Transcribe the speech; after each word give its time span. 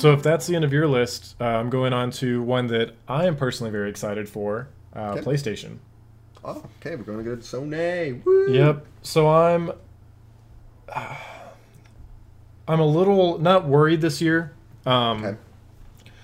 So 0.00 0.12
if 0.14 0.22
that's 0.22 0.46
the 0.46 0.56
end 0.56 0.64
of 0.64 0.72
your 0.72 0.86
list, 0.88 1.36
uh, 1.40 1.44
I'm 1.44 1.68
going 1.68 1.92
on 1.92 2.10
to 2.12 2.42
one 2.42 2.68
that 2.68 2.94
I 3.06 3.26
am 3.26 3.36
personally 3.36 3.70
very 3.70 3.90
excited 3.90 4.28
for, 4.28 4.68
uh, 4.96 5.10
Okay. 5.16 5.20
PlayStation. 5.20 5.76
Oh, 6.42 6.62
okay, 6.80 6.96
we're 6.96 7.02
going 7.04 7.18
to 7.18 7.24
go 7.24 7.36
to 7.36 7.42
Sony. 7.42 8.24
Woo! 8.24 8.50
Yep. 8.50 8.86
So 9.02 9.28
I'm 9.28 9.72
I'm 12.66 12.80
a 12.80 12.86
little 12.86 13.38
not 13.38 13.66
worried 13.66 14.00
this 14.00 14.20
year. 14.20 14.52
Um, 14.86 15.24
Okay. 15.24 15.36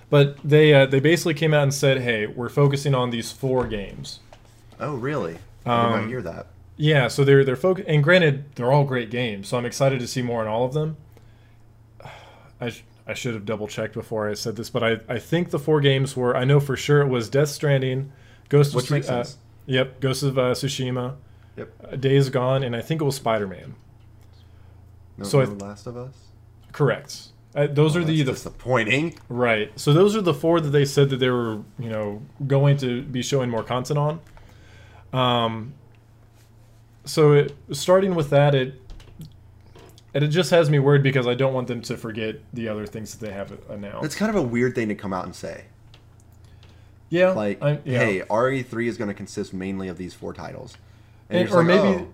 But 0.09 0.37
they 0.45 0.73
uh, 0.73 0.87
they 0.87 1.01
basically 1.01 1.35
came 1.35 1.53
out 1.53 1.65
and 1.65 1.75
said, 1.75 2.01
"Hey, 2.01 2.27
we're 2.27 2.49
focusing 2.49 2.95
on 2.95 3.11
these 3.11 3.33
four 3.33 3.67
games." 3.67 4.21
Oh, 4.79 4.95
really? 4.95 5.39
I 5.67 5.69
did 5.89 5.95
Um, 5.95 6.01
not 6.03 6.09
hear 6.09 6.23
that. 6.23 6.47
Yeah, 6.77 7.09
so 7.09 7.25
they're 7.25 7.45
they're 7.45 7.57
focus 7.57 7.85
and 7.89 8.05
granted 8.05 8.45
they're 8.55 8.71
all 8.71 8.85
great 8.85 9.11
games, 9.11 9.49
so 9.49 9.59
I'm 9.59 9.67
excited 9.67 9.99
to 9.99 10.07
see 10.07 10.23
more 10.23 10.41
on 10.43 10.47
all 10.47 10.65
of 10.65 10.75
them. 10.75 10.97
I 12.61 12.71
sh- 12.71 12.85
I 13.07 13.15
should 13.15 13.35
have 13.35 13.45
double 13.47 13.69
checked 13.69 13.95
before 13.95 14.29
I 14.29 14.35
said 14.35 14.57
this, 14.57 14.69
but 14.71 14.83
I 14.83 15.01
I 15.09 15.19
think 15.19 15.51
the 15.51 15.59
four 15.59 15.81
games 15.81 16.17
were 16.17 16.37
I 16.37 16.45
know 16.45 16.59
for 16.61 16.77
sure 16.77 17.01
it 17.03 17.09
was 17.09 17.29
Death 17.29 17.49
Stranding, 17.49 18.11
Ghost 18.49 18.75
Which 18.75 18.87
of 18.87 18.91
makes 18.91 19.09
uh, 19.09 19.23
sense. 19.25 19.39
Yep, 19.67 20.01
Ghost 20.01 20.23
of 20.23 20.39
uh, 20.39 20.53
Tsushima, 20.53 21.15
Yep. 21.57 21.73
uh, 21.93 21.97
Days 21.97 22.29
Gone, 22.31 22.63
and 22.63 22.75
I 22.77 22.81
think 22.83 23.01
it 23.01 23.05
was 23.05 23.17
Spider 23.17 23.47
Man. 23.47 23.75
No, 25.19 25.25
so 25.25 25.41
no 25.41 25.47
th- 25.47 25.61
Last 25.61 25.87
of 25.87 25.97
Us? 25.97 26.15
Correct. 26.73 27.29
Uh, 27.55 27.67
those 27.69 27.97
Oh, 27.97 28.01
are 28.01 28.05
the, 28.05 28.23
the 28.23 28.33
disappointing. 28.33 29.19
right. 29.31 29.73
So 29.81 29.93
those 29.95 30.15
are 30.15 30.21
the 30.21 30.35
four 30.35 30.61
that 30.61 30.69
they 30.71 30.85
said 30.85 31.09
that 31.11 31.17
they 31.17 31.31
were 31.31 31.63
you 31.79 31.89
know 31.89 32.23
going 32.47 32.77
to 32.79 33.03
be 33.03 33.23
showing 33.23 33.49
more 33.51 33.63
content 33.63 33.99
on. 33.99 34.21
Um. 35.13 35.75
So 37.05 37.33
it, 37.33 37.57
starting 37.71 38.15
with 38.17 38.31
that, 38.31 38.55
it 38.55 38.81
and 40.17 40.25
it 40.25 40.29
just 40.29 40.51
has 40.51 40.71
me 40.71 40.79
worried 40.79 41.03
because 41.03 41.27
I 41.27 41.35
don't 41.35 41.53
want 41.53 41.69
them 41.69 41.83
to 41.83 41.97
forget 41.97 42.37
the 42.55 42.69
other 42.69 42.87
things 42.87 43.15
that 43.15 43.25
they 43.27 43.33
have 43.33 43.53
announced. 43.71 44.05
It's 44.07 44.15
kind 44.17 44.31
of 44.31 44.37
a 44.37 44.43
weird 44.43 44.75
thing 44.75 44.89
to 44.89 44.95
come 44.95 45.13
out 45.13 45.27
and 45.27 45.35
say. 45.37 45.65
yeah, 47.11 47.31
Like, 47.33 47.63
I'm- 47.63 47.81
yeah. 47.85 47.99
hey, 47.99 48.21
RE3 48.23 48.87
is 48.89 48.97
going 48.97 49.09
to 49.09 49.15
consist 49.15 49.53
mainly 49.55 49.89
of 49.89 49.99
these 49.99 50.15
four 50.15 50.33
titles. 50.33 50.77
And, 51.31 51.43
And- 51.43 51.51
or 51.51 51.57
like, 51.59 51.67
maybe- 51.67 52.05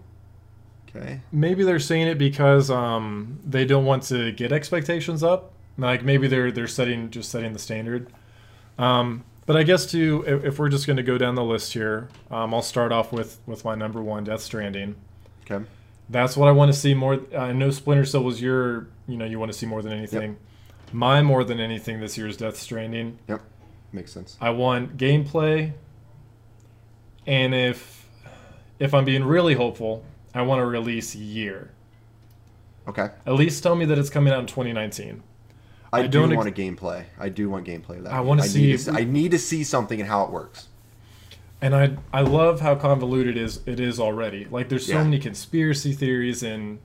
oh, 0.95 0.97
okay. 1.01 1.21
maybe 1.31 1.63
they're 1.65 1.79
saying 1.79 2.09
it 2.09 2.19
because 2.19 2.71
um, 2.71 3.39
they 3.47 3.65
don't 3.65 3.85
want 3.85 4.03
to 4.05 4.33
get 4.33 4.53
expectations 4.53 5.23
up. 5.23 5.53
Like 5.79 6.03
maybe 6.05 6.27
they're 6.27 6.53
they're 6.53 6.67
setting 6.67 7.09
just 7.11 7.31
setting 7.31 7.53
the 7.55 7.59
standard. 7.59 8.09
Um, 8.79 9.25
but 9.47 9.57
I 9.57 9.63
guess 9.63 9.95
if, 9.95 10.45
if 10.45 10.59
we're 10.59 10.69
just 10.69 10.87
going 10.87 10.99
to 10.99 11.03
go 11.03 11.17
down 11.17 11.35
the 11.35 11.43
list 11.45 11.73
here, 11.73 12.09
um, 12.31 12.53
I'll 12.53 12.61
start 12.63 12.93
off 12.93 13.11
with 13.13 13.39
with 13.47 13.65
my 13.65 13.75
number 13.75 14.03
one, 14.03 14.25
Death 14.25 14.43
Stranding. 14.43 14.97
Okay. 15.51 15.65
That's 16.13 16.37
what 16.37 16.47
I 16.49 16.53
want 16.53 16.71
to 16.73 16.79
see 16.79 16.93
more. 16.95 17.15
Uh, 17.35 17.39
I 17.39 17.53
know 17.53 17.71
Splinter 17.71 18.05
Cell 18.05 18.23
was 18.23 18.41
your, 18.43 18.87
you 19.09 19.17
know, 19.17 19.25
you 19.25 19.39
want 19.39 19.51
to 19.51 19.57
see 19.59 19.65
more 19.67 19.81
than 19.83 19.93
anything. 19.93 20.37
My 20.93 21.23
more 21.23 21.43
than 21.43 21.59
anything 21.59 22.01
this 22.01 22.19
year 22.19 22.27
is 22.27 22.37
Death 22.37 22.57
Stranding. 22.59 23.19
Yep. 23.29 23.41
Makes 23.93 24.13
sense. 24.13 24.37
I 24.41 24.51
want 24.51 24.97
gameplay, 24.99 25.73
and 27.27 27.55
if 27.55 28.07
if 28.79 28.93
I'm 28.95 29.05
being 29.05 29.25
really 29.25 29.55
hopeful, 29.55 30.05
I 30.35 30.43
want 30.43 30.61
a 30.61 30.67
release 30.67 31.15
year. 31.15 31.71
Okay. 32.89 33.09
At 33.27 33.35
least 33.35 33.63
tell 33.63 33.75
me 33.77 33.85
that 33.87 33.99
it's 33.99 34.11
coming 34.11 34.33
out 34.33 34.41
in 34.41 34.47
2019. 34.47 35.23
I, 35.95 36.01
I 36.01 36.03
do 36.07 36.21
don't 36.21 36.33
ex- 36.33 36.37
want 36.37 36.49
a 36.49 36.53
gameplay. 36.53 37.05
I 37.19 37.29
do 37.29 37.49
want 37.49 37.67
gameplay 37.67 38.03
that. 38.03 38.13
I 38.13 38.47
see- 38.49 38.67
to 38.69 38.75
s- 38.75 38.89
I 38.89 39.05
need 39.05 39.31
to 39.31 39.39
see 39.39 39.63
something 39.65 40.01
and 40.01 40.09
how 40.09 40.25
it 40.25 40.31
works. 40.31 40.69
And 41.63 41.75
I 41.75 41.97
I 42.13 42.21
love 42.23 42.61
how 42.61 42.75
convoluted 42.75 43.37
is 43.39 43.61
it 43.67 43.79
is 43.81 43.99
already. 44.01 44.47
Like 44.51 44.69
there's 44.69 44.87
so 44.87 44.95
Yeah. 44.95 45.05
many 45.05 45.19
conspiracy 45.21 45.93
theories 45.93 46.43
and 46.43 46.81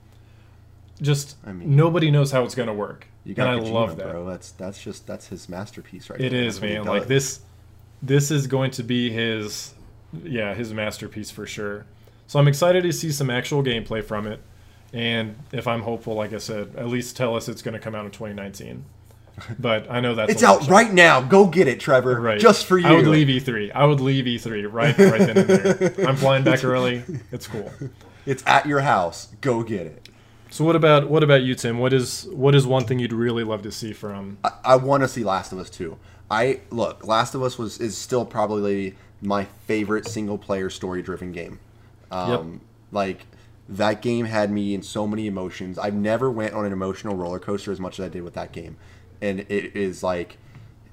just 1.01 1.35
I 1.45 1.51
mean- 1.51 1.75
nobody 1.75 2.09
knows 2.11 2.31
how 2.31 2.43
it's 2.43 2.55
going 2.55 2.67
to 2.67 2.73
work. 2.73 3.07
You 3.23 3.33
got 3.33 3.53
and 3.57 3.66
I 3.67 3.69
love 3.69 3.97
that. 3.97 4.11
bro. 4.11 4.25
That's 4.25 4.51
that's 4.51 4.81
just 4.81 5.05
that's 5.07 5.27
his 5.27 5.49
masterpiece 5.49 6.09
right 6.09 6.21
It 6.21 6.31
there. 6.31 6.43
is, 6.43 6.59
That's 6.59 6.73
man. 6.73 6.85
Like 6.85 7.07
this 7.07 7.41
this 8.01 8.31
is 8.31 8.47
going 8.47 8.71
to 8.71 8.83
be 8.83 9.09
his 9.09 9.73
yeah, 10.23 10.53
his 10.53 10.73
masterpiece 10.73 11.29
for 11.31 11.45
sure. 11.45 11.85
So 12.27 12.39
I'm 12.39 12.47
excited 12.47 12.83
to 12.83 12.93
see 12.93 13.11
some 13.11 13.29
actual 13.29 13.63
gameplay 13.63 14.03
from 14.03 14.27
it. 14.27 14.39
And 14.93 15.35
if 15.51 15.67
I'm 15.67 15.81
hopeful, 15.81 16.13
like 16.13 16.31
I 16.33 16.37
said, 16.37 16.73
at 16.77 16.87
least 16.87 17.17
tell 17.17 17.35
us 17.35 17.49
it's 17.49 17.61
going 17.61 17.73
to 17.73 17.79
come 17.79 17.93
out 17.95 18.05
in 18.05 18.11
2019. 18.11 18.85
But 19.59 19.89
I 19.91 19.99
know 19.99 20.15
that's 20.15 20.31
It's 20.31 20.43
out 20.43 20.61
shot. 20.63 20.69
right 20.71 20.91
now. 20.91 21.21
Go 21.21 21.45
get 21.47 21.67
it, 21.67 21.79
Trevor. 21.79 22.19
Right. 22.19 22.39
Just 22.39 22.65
for 22.65 22.77
you. 22.77 22.87
I 22.87 22.93
would 22.93 23.07
leave 23.07 23.27
E3. 23.27 23.71
I 23.73 23.85
would 23.85 23.99
leave 24.01 24.25
E3 24.25 24.71
right, 24.71 24.97
right 24.97 25.19
then 25.19 25.37
and 25.37 25.47
there. 25.47 26.07
I'm 26.09 26.15
flying 26.15 26.43
back 26.43 26.63
early. 26.63 27.03
It's 27.31 27.47
cool. 27.47 27.71
It's 28.25 28.43
at 28.47 28.65
your 28.65 28.79
house. 28.81 29.27
Go 29.41 29.63
get 29.63 29.85
it. 29.85 30.09
So 30.49 30.63
what 30.65 30.75
about 30.75 31.09
what 31.09 31.23
about 31.23 31.43
you, 31.43 31.55
Tim? 31.55 31.77
What 31.77 31.93
is 31.93 32.27
what 32.31 32.55
is 32.55 32.65
one 32.65 32.85
thing 32.85 32.99
you'd 32.99 33.13
really 33.13 33.43
love 33.43 33.61
to 33.63 33.71
see 33.71 33.93
from? 33.93 34.37
I, 34.43 34.51
I 34.63 34.75
want 34.77 35.03
to 35.03 35.07
see 35.07 35.23
Last 35.23 35.51
of 35.51 35.59
Us 35.59 35.69
2. 35.69 35.97
I 36.31 36.61
look, 36.71 37.05
Last 37.05 37.35
of 37.35 37.43
Us 37.43 37.57
was 37.57 37.79
is 37.79 37.97
still 37.97 38.25
probably 38.25 38.95
my 39.21 39.45
favorite 39.65 40.07
single 40.07 40.37
player 40.37 40.69
story 40.69 41.01
driven 41.01 41.31
game. 41.31 41.59
Um, 42.11 42.61
Like 42.91 43.25
that 43.69 44.01
game 44.01 44.25
had 44.25 44.49
me 44.49 44.73
in 44.73 44.81
so 44.81 45.05
many 45.05 45.27
emotions. 45.27 45.77
I've 45.77 45.93
never 45.93 46.31
went 46.31 46.53
on 46.53 46.65
an 46.65 46.71
emotional 46.71 47.15
roller 47.15 47.39
coaster 47.39 47.71
as 47.71 47.79
much 47.79 47.99
as 47.99 48.05
I 48.05 48.09
did 48.09 48.23
with 48.23 48.33
that 48.35 48.53
game, 48.53 48.77
and 49.22 49.39
it 49.41 49.75
is 49.75 50.03
like 50.03 50.38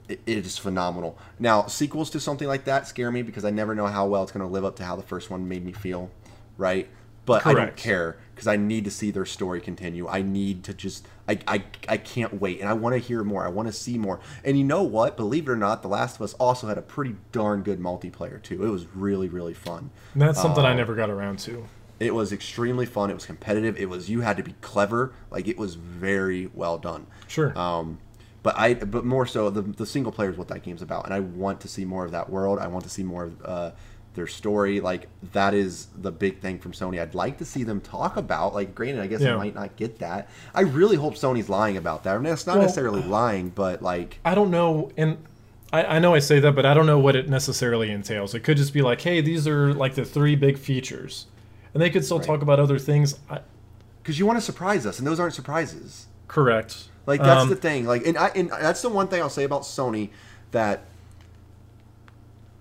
it 0.08 0.20
is 0.26 0.58
phenomenal. 0.58 1.18
Now 1.38 1.66
sequels 1.66 2.10
to 2.10 2.20
something 2.20 2.46
like 2.46 2.64
that 2.64 2.86
scare 2.86 3.10
me 3.10 3.22
because 3.22 3.44
I 3.44 3.50
never 3.50 3.74
know 3.74 3.86
how 3.86 4.06
well 4.06 4.22
it's 4.22 4.32
going 4.32 4.46
to 4.46 4.52
live 4.52 4.64
up 4.64 4.76
to 4.76 4.84
how 4.84 4.96
the 4.96 5.02
first 5.02 5.30
one 5.30 5.48
made 5.48 5.64
me 5.64 5.72
feel, 5.72 6.10
right? 6.58 6.88
But 7.26 7.46
I 7.46 7.54
don't 7.54 7.74
care 7.74 8.18
because 8.34 8.46
I 8.46 8.56
need 8.56 8.84
to 8.84 8.90
see 8.90 9.10
their 9.10 9.24
story 9.24 9.62
continue. 9.62 10.06
I 10.06 10.20
need 10.20 10.62
to 10.64 10.74
just 10.74 11.08
I 11.26 11.38
I, 11.48 11.64
I 11.88 11.96
can't 11.96 12.38
wait 12.38 12.60
and 12.60 12.68
I 12.68 12.74
want 12.74 12.92
to 12.92 12.98
hear 12.98 13.24
more. 13.24 13.46
I 13.46 13.48
want 13.48 13.66
to 13.66 13.72
see 13.72 13.96
more. 13.96 14.20
And 14.44 14.58
you 14.58 14.64
know 14.64 14.82
what? 14.82 15.16
Believe 15.16 15.48
it 15.48 15.52
or 15.52 15.56
not, 15.56 15.80
The 15.80 15.88
Last 15.88 16.16
of 16.16 16.22
Us 16.22 16.34
also 16.34 16.66
had 16.66 16.76
a 16.76 16.82
pretty 16.82 17.16
darn 17.32 17.62
good 17.62 17.80
multiplayer 17.80 18.42
too. 18.42 18.62
It 18.62 18.68
was 18.68 18.84
really 18.94 19.28
really 19.28 19.54
fun. 19.54 19.88
And 20.12 20.20
that's 20.20 20.40
something 20.40 20.66
I 20.66 20.72
Um, 20.72 20.76
never 20.76 20.94
got 20.94 21.08
around 21.08 21.38
to. 21.40 21.66
It 21.98 22.12
was 22.14 22.30
extremely 22.30 22.84
fun. 22.84 23.08
It 23.08 23.14
was 23.14 23.24
competitive. 23.24 23.78
It 23.78 23.88
was 23.88 24.10
you 24.10 24.20
had 24.20 24.36
to 24.36 24.42
be 24.42 24.54
clever. 24.60 25.14
Like 25.30 25.48
it 25.48 25.56
was 25.56 25.76
very 25.76 26.50
well 26.52 26.76
done. 26.76 27.06
Sure. 27.26 27.56
Um, 27.58 28.00
but 28.44 28.56
I, 28.56 28.74
but 28.74 29.04
more 29.04 29.26
so, 29.26 29.50
the 29.50 29.62
the 29.62 29.86
single 29.86 30.12
player 30.12 30.30
is 30.30 30.36
what 30.38 30.46
that 30.48 30.62
game's 30.62 30.82
about, 30.82 31.04
and 31.06 31.12
I 31.12 31.18
want 31.20 31.60
to 31.62 31.68
see 31.68 31.84
more 31.84 32.04
of 32.04 32.12
that 32.12 32.30
world. 32.30 32.60
I 32.60 32.68
want 32.68 32.84
to 32.84 32.90
see 32.90 33.02
more 33.02 33.24
of 33.24 33.42
uh, 33.44 33.70
their 34.14 34.28
story. 34.28 34.80
Like 34.80 35.08
that 35.32 35.52
is 35.54 35.86
the 35.96 36.12
big 36.12 36.38
thing 36.40 36.60
from 36.60 36.70
Sony. 36.72 37.00
I'd 37.02 37.14
like 37.16 37.38
to 37.38 37.44
see 37.44 37.64
them 37.64 37.80
talk 37.80 38.16
about. 38.16 38.54
Like, 38.54 38.72
granted, 38.74 39.00
I 39.02 39.08
guess 39.08 39.20
Yeah. 39.22 39.34
I 39.34 39.38
might 39.38 39.54
not 39.56 39.74
get 39.74 39.98
that. 39.98 40.28
I 40.54 40.60
really 40.60 40.94
hope 40.96 41.14
Sony's 41.14 41.48
lying 41.48 41.76
about 41.76 42.04
that. 42.04 42.14
I 42.14 42.18
mean, 42.18 42.32
it's 42.32 42.46
not 42.46 42.54
Well- 42.56 42.62
necessarily 42.62 43.02
lying, 43.20 43.48
but 43.48 43.82
like, 43.82 44.20
I 44.24 44.36
don't 44.36 44.50
know, 44.52 44.92
and 44.96 45.18
I, 45.72 45.96
I 45.96 45.98
know 45.98 46.14
I 46.14 46.20
say 46.20 46.38
that, 46.38 46.54
but 46.54 46.64
I 46.64 46.74
don't 46.74 46.86
know 46.86 47.00
what 47.00 47.16
it 47.16 47.28
necessarily 47.28 47.90
entails. 47.90 48.34
It 48.34 48.40
could 48.44 48.56
just 48.58 48.72
be 48.72 48.82
like, 48.82 49.00
hey, 49.00 49.20
these 49.20 49.48
are 49.48 49.74
like 49.74 49.94
the 49.96 50.04
three 50.04 50.36
big 50.36 50.58
features, 50.58 51.26
and 51.72 51.82
they 51.82 51.90
could 51.90 52.04
still 52.04 52.18
Right. 52.18 52.26
talk 52.26 52.42
about 52.42 52.60
other 52.60 52.78
things. 52.78 53.16
I, 53.28 53.40
because 54.02 54.18
you 54.18 54.26
want 54.26 54.36
to 54.38 54.44
surprise 54.44 54.84
us, 54.86 54.98
and 54.98 55.06
those 55.08 55.18
aren't 55.18 55.34
surprises. 55.34 56.06
correct. 56.28 56.88
Like 57.06 57.20
that's 57.22 57.42
Um, 57.42 57.48
the 57.50 57.56
thing. 57.56 57.84
Like, 57.86 58.06
and 58.06 58.16
I 58.16 58.28
and 58.28 58.50
that's 58.50 58.82
the 58.82 58.88
one 58.88 59.08
thing 59.08 59.20
I'll 59.20 59.28
say 59.30 59.44
about 59.44 59.62
Sony 59.62 60.10
that 60.52 60.84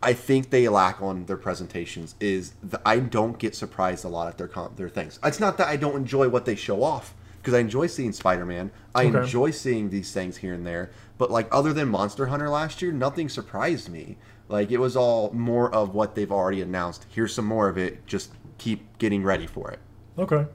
I 0.02 0.14
think 0.14 0.50
they 0.50 0.68
lack 0.68 1.02
on 1.02 1.26
their 1.26 1.38
presentations 1.38 2.16
is 2.20 2.54
that 2.62 2.82
I 2.86 3.00
don't 3.00 3.38
get 3.40 3.56
surprised 3.56 4.04
a 4.04 4.10
lot 4.10 4.28
at 4.28 4.38
their 4.38 4.50
com- 4.50 4.74
their 4.76 4.90
things. 4.90 5.18
It's 5.24 5.40
not 5.40 5.58
that 5.58 5.68
I 5.68 5.78
don't 5.78 5.96
enjoy 5.96 6.28
what 6.28 6.46
they 6.46 6.56
show 6.56 6.84
off 6.84 7.14
because 7.42 7.54
I 7.54 7.60
enjoy 7.60 7.88
seeing 7.88 8.12
Spider 8.12 8.46
Man. 8.46 8.72
I 8.94 9.06
Okay. 9.06 9.20
enjoy 9.20 9.52
seeing 9.52 9.90
these 9.92 10.12
things 10.12 10.38
here 10.38 10.54
and 10.54 10.66
there. 10.68 10.92
But 11.18 11.32
like 11.32 11.48
other 11.52 11.72
than 11.72 11.88
Monster 11.88 12.26
Hunter 12.26 12.50
last 12.50 12.82
year, 12.82 12.92
nothing 12.92 13.30
surprised 13.30 13.88
me. 13.90 14.18
Like 14.50 14.72
it 14.72 14.78
was 14.80 14.98
all 14.98 15.32
more 15.32 15.74
of 15.74 15.94
what 15.96 16.16
they've 16.16 16.32
already 16.32 16.62
announced. 16.62 17.06
Here's 17.08 17.34
some 17.34 17.46
more 17.46 17.70
of 17.70 17.78
it. 17.78 18.06
Just 18.06 18.32
keep 18.58 18.98
getting 18.98 19.24
ready 19.24 19.48
for 19.48 19.72
it. 19.72 19.80
Okay. 20.20 20.48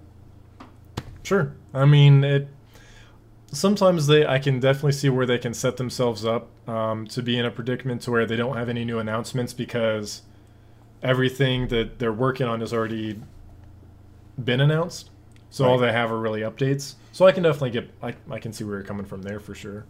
Sure. 1.22 1.54
I 1.72 1.86
mean, 1.86 2.22
it. 2.22 2.48
Sometimes 3.50 4.06
they, 4.06 4.26
I 4.26 4.38
can 4.38 4.60
definitely 4.60 4.92
see 4.92 5.08
where 5.08 5.24
they 5.24 5.38
can 5.38 5.54
set 5.54 5.78
themselves 5.78 6.24
up 6.24 6.50
um, 6.68 7.06
to 7.08 7.22
be 7.22 7.38
in 7.38 7.46
a 7.46 7.50
predicament 7.50 8.02
to 8.02 8.10
where 8.10 8.26
they 8.26 8.36
don't 8.36 8.56
have 8.56 8.68
any 8.68 8.84
new 8.84 8.98
announcements 8.98 9.54
because 9.54 10.22
everything 11.02 11.68
that 11.68 11.98
they're 11.98 12.12
working 12.12 12.46
on 12.46 12.60
has 12.60 12.72
already 12.72 13.20
been 14.42 14.60
announced. 14.60 15.10
So 15.50 15.64
all 15.64 15.78
they 15.78 15.92
have 15.92 16.12
are 16.12 16.18
really 16.18 16.42
updates. 16.42 16.94
So 17.12 17.26
I 17.26 17.32
can 17.32 17.42
definitely 17.42 17.70
get, 17.70 17.90
I, 18.02 18.14
I 18.30 18.38
can 18.38 18.52
see 18.52 18.64
where 18.64 18.76
you're 18.76 18.84
coming 18.84 19.06
from 19.06 19.22
there 19.22 19.40
for 19.40 19.54
sure. 19.54 19.86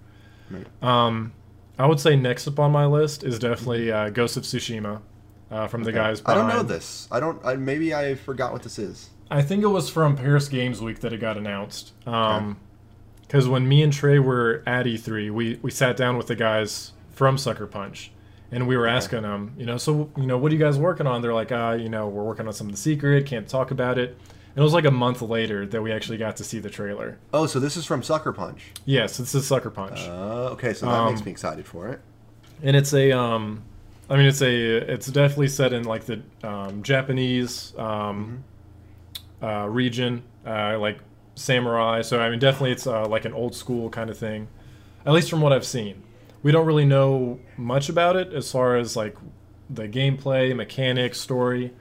Right. 0.50 0.66
Um, 0.82 1.32
I 1.78 1.86
would 1.86 2.00
say 2.00 2.16
next 2.16 2.46
up 2.46 2.58
on 2.58 2.70
my 2.70 2.86
list 2.86 3.24
is 3.24 3.38
definitely 3.38 3.90
uh, 3.90 4.10
Ghost 4.10 4.36
of 4.36 4.44
Tsushima 4.44 5.02
uh, 5.50 5.66
from 5.66 5.84
the 5.84 5.92
guys. 5.92 6.22
I 6.26 6.34
don't 6.34 6.48
know 6.48 6.62
this. 6.62 7.08
I 7.10 7.20
don't. 7.20 7.44
I, 7.44 7.54
maybe 7.56 7.94
I 7.94 8.14
forgot 8.14 8.52
what 8.52 8.62
this 8.62 8.78
is. 8.78 9.10
I 9.30 9.42
think 9.42 9.62
it 9.62 9.68
was 9.68 9.90
from 9.90 10.16
Paris 10.16 10.48
Games 10.48 10.80
Week 10.80 11.00
that 11.00 11.12
it 11.12 11.18
got 11.18 11.36
announced. 11.36 11.92
Um, 12.06 12.58
because 13.28 13.46
when 13.48 13.68
me 13.68 13.82
and 13.82 13.92
Trey 13.92 14.18
were 14.18 14.62
at 14.66 14.86
E3, 14.86 15.30
we 15.30 15.58
we 15.62 15.70
sat 15.70 15.96
down 15.96 16.16
with 16.16 16.26
the 16.26 16.34
guys 16.34 16.92
from 17.12 17.38
Sucker 17.38 17.66
Punch, 17.66 18.10
and 18.50 18.66
we 18.66 18.76
were 18.76 18.86
asking 18.88 19.22
them, 19.22 19.52
you 19.56 19.66
know, 19.66 19.76
so 19.76 20.10
you 20.16 20.26
know, 20.26 20.36
what 20.38 20.50
are 20.50 20.54
you 20.54 20.60
guys 20.60 20.78
working 20.78 21.06
on? 21.06 21.22
They're 21.22 21.34
like, 21.34 21.52
uh, 21.52 21.76
you 21.78 21.88
know, 21.88 22.08
we're 22.08 22.24
working 22.24 22.46
on 22.46 22.52
something 22.52 22.74
secret, 22.76 23.26
can't 23.26 23.46
talk 23.48 23.70
about 23.70 23.98
it. 23.98 24.10
And 24.56 24.62
it 24.62 24.64
was 24.64 24.72
like 24.72 24.86
a 24.86 24.90
month 24.90 25.22
later 25.22 25.66
that 25.66 25.80
we 25.82 25.92
actually 25.92 26.16
got 26.18 26.36
to 26.38 26.44
see 26.44 26.58
the 26.58 26.70
trailer. 26.70 27.18
Oh, 27.32 27.46
so 27.46 27.60
this 27.60 27.76
is 27.76 27.84
from 27.86 28.02
Sucker 28.02 28.32
Punch. 28.32 28.72
Yes, 28.86 29.20
it's 29.20 29.32
a 29.34 29.42
Sucker 29.42 29.70
Punch, 29.70 30.00
Uh, 30.00 30.50
okay, 30.54 30.72
so 30.72 30.86
that 30.86 30.92
Um, 30.92 31.12
makes 31.12 31.24
me 31.24 31.30
excited 31.30 31.64
for 31.66 31.86
it. 31.88 32.00
and 32.62 32.74
it's 32.74 32.92
a 32.92 33.12
um, 33.12 33.62
I 34.10 34.16
mean 34.16 34.26
it's 34.26 34.40
a 34.42 34.76
it's 34.92 35.06
definitely 35.08 35.48
set 35.48 35.72
in 35.72 35.84
like 35.84 36.04
the 36.06 36.22
um, 36.42 36.82
Japanese 36.82 37.72
um, 37.78 38.42
uh, 39.42 39.66
region, 39.68 40.22
uh, 40.46 40.78
like 40.78 40.98
samurai. 41.38 42.02
So 42.02 42.20
I 42.20 42.30
mean 42.30 42.38
definitely 42.38 42.72
it's 42.72 42.86
uh, 42.86 43.06
like 43.06 43.24
an 43.24 43.32
old 43.32 43.54
school 43.54 43.88
kind 43.90 44.10
of 44.10 44.18
thing, 44.18 44.48
at 45.06 45.12
least 45.12 45.30
from 45.30 45.40
what 45.40 45.52
I've 45.52 45.66
seen. 45.66 46.02
We 46.42 46.52
don't 46.52 46.66
really 46.66 46.84
know 46.84 47.40
much 47.56 47.88
about 47.88 48.16
it 48.16 48.32
as 48.32 48.50
far 48.50 48.76
as 48.76 48.96
like 48.96 49.16
the 49.68 49.88
gameplay, 49.88 50.54
mechanics, 50.54 51.20
story, 51.20 51.72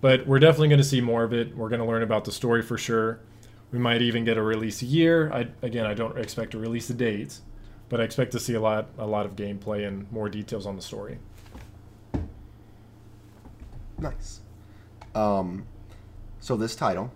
but 0.00 0.26
we're 0.26 0.38
definitely 0.38 0.68
going 0.68 0.78
to 0.78 0.84
see 0.84 1.00
more 1.00 1.24
of 1.24 1.32
it. 1.32 1.56
We're 1.56 1.68
going 1.68 1.80
to 1.80 1.86
learn 1.86 2.02
about 2.02 2.24
the 2.24 2.32
story 2.32 2.62
for 2.62 2.76
sure. 2.76 3.20
We 3.70 3.78
might 3.78 4.02
even 4.02 4.24
get 4.24 4.36
a 4.36 4.42
release 4.42 4.82
year. 4.82 5.32
I, 5.32 5.48
again, 5.62 5.86
I 5.86 5.94
don't 5.94 6.18
expect 6.18 6.52
to 6.52 6.58
release 6.58 6.88
the 6.88 6.94
date, 6.94 7.38
but 7.88 8.00
I 8.00 8.04
expect 8.04 8.32
to 8.32 8.40
see 8.40 8.54
a 8.54 8.60
lot, 8.60 8.88
a 8.98 9.06
lot 9.06 9.26
of 9.26 9.36
gameplay 9.36 9.86
and 9.86 10.10
more 10.10 10.28
details 10.28 10.66
on 10.66 10.74
the 10.74 10.82
story. 10.82 11.18
Nice. 13.98 14.40
Um, 15.14 15.66
so 16.40 16.56
this 16.56 16.74
title 16.74 17.12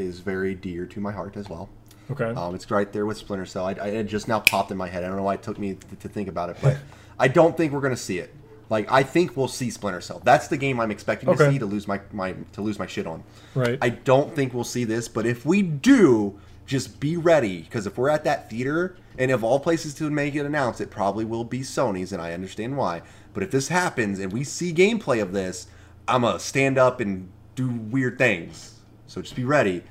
is 0.00 0.20
very 0.20 0.54
dear 0.54 0.86
to 0.86 1.00
my 1.00 1.12
heart 1.12 1.36
as 1.36 1.48
well. 1.48 1.68
Okay. 2.10 2.24
Um, 2.24 2.54
it's 2.54 2.70
right 2.70 2.92
there 2.92 3.06
with 3.06 3.18
Splinter 3.18 3.46
Cell. 3.46 3.66
I, 3.66 3.74
I, 3.74 3.86
it 3.88 4.04
just 4.04 4.26
now 4.26 4.40
popped 4.40 4.70
in 4.70 4.76
my 4.76 4.88
head. 4.88 5.04
I 5.04 5.08
don't 5.08 5.16
know 5.16 5.22
why 5.22 5.34
it 5.34 5.42
took 5.42 5.58
me 5.58 5.74
to, 5.74 5.96
to 5.96 6.08
think 6.08 6.28
about 6.28 6.50
it, 6.50 6.56
but 6.60 6.78
I 7.18 7.28
don't 7.28 7.56
think 7.56 7.72
we're 7.72 7.80
gonna 7.80 7.96
see 7.96 8.18
it. 8.18 8.34
Like 8.68 8.90
I 8.90 9.02
think 9.02 9.36
we'll 9.36 9.48
see 9.48 9.70
Splinter 9.70 10.00
Cell. 10.00 10.20
That's 10.24 10.48
the 10.48 10.56
game 10.56 10.80
I'm 10.80 10.90
expecting 10.90 11.28
to 11.28 11.50
see 11.50 11.58
to 11.58 11.66
lose 11.66 11.86
my, 11.88 12.00
my 12.12 12.34
to 12.52 12.62
lose 12.62 12.78
my 12.78 12.86
shit 12.86 13.06
on. 13.06 13.22
right. 13.54 13.78
I 13.82 13.90
don't 13.90 14.34
think 14.34 14.54
we'll 14.54 14.64
see 14.64 14.84
this, 14.84 15.08
but 15.08 15.26
if 15.26 15.44
we 15.44 15.62
do, 15.62 16.38
just 16.66 17.00
be 17.00 17.16
ready 17.16 17.62
because 17.62 17.86
if 17.86 17.98
we're 17.98 18.08
at 18.08 18.22
that 18.24 18.48
theater 18.48 18.96
and 19.18 19.32
of 19.32 19.42
all 19.42 19.58
places 19.58 19.92
to 19.94 20.08
make 20.08 20.36
it 20.36 20.46
announced, 20.46 20.80
it 20.80 20.90
probably 20.90 21.24
will 21.24 21.44
be 21.44 21.60
Sony's, 21.60 22.12
and 22.12 22.22
I 22.22 22.32
understand 22.32 22.76
why. 22.76 23.02
But 23.34 23.42
if 23.42 23.50
this 23.50 23.68
happens 23.68 24.18
and 24.20 24.32
we 24.32 24.44
see 24.44 24.72
gameplay 24.72 25.20
of 25.20 25.32
this, 25.32 25.66
I'm 26.06 26.22
gonna 26.22 26.38
stand 26.38 26.78
up 26.78 27.00
and 27.00 27.28
do 27.54 27.68
weird 27.68 28.18
things. 28.18 28.79
So 29.10 29.20
just 29.20 29.34
be 29.34 29.42
ready. 29.42 29.82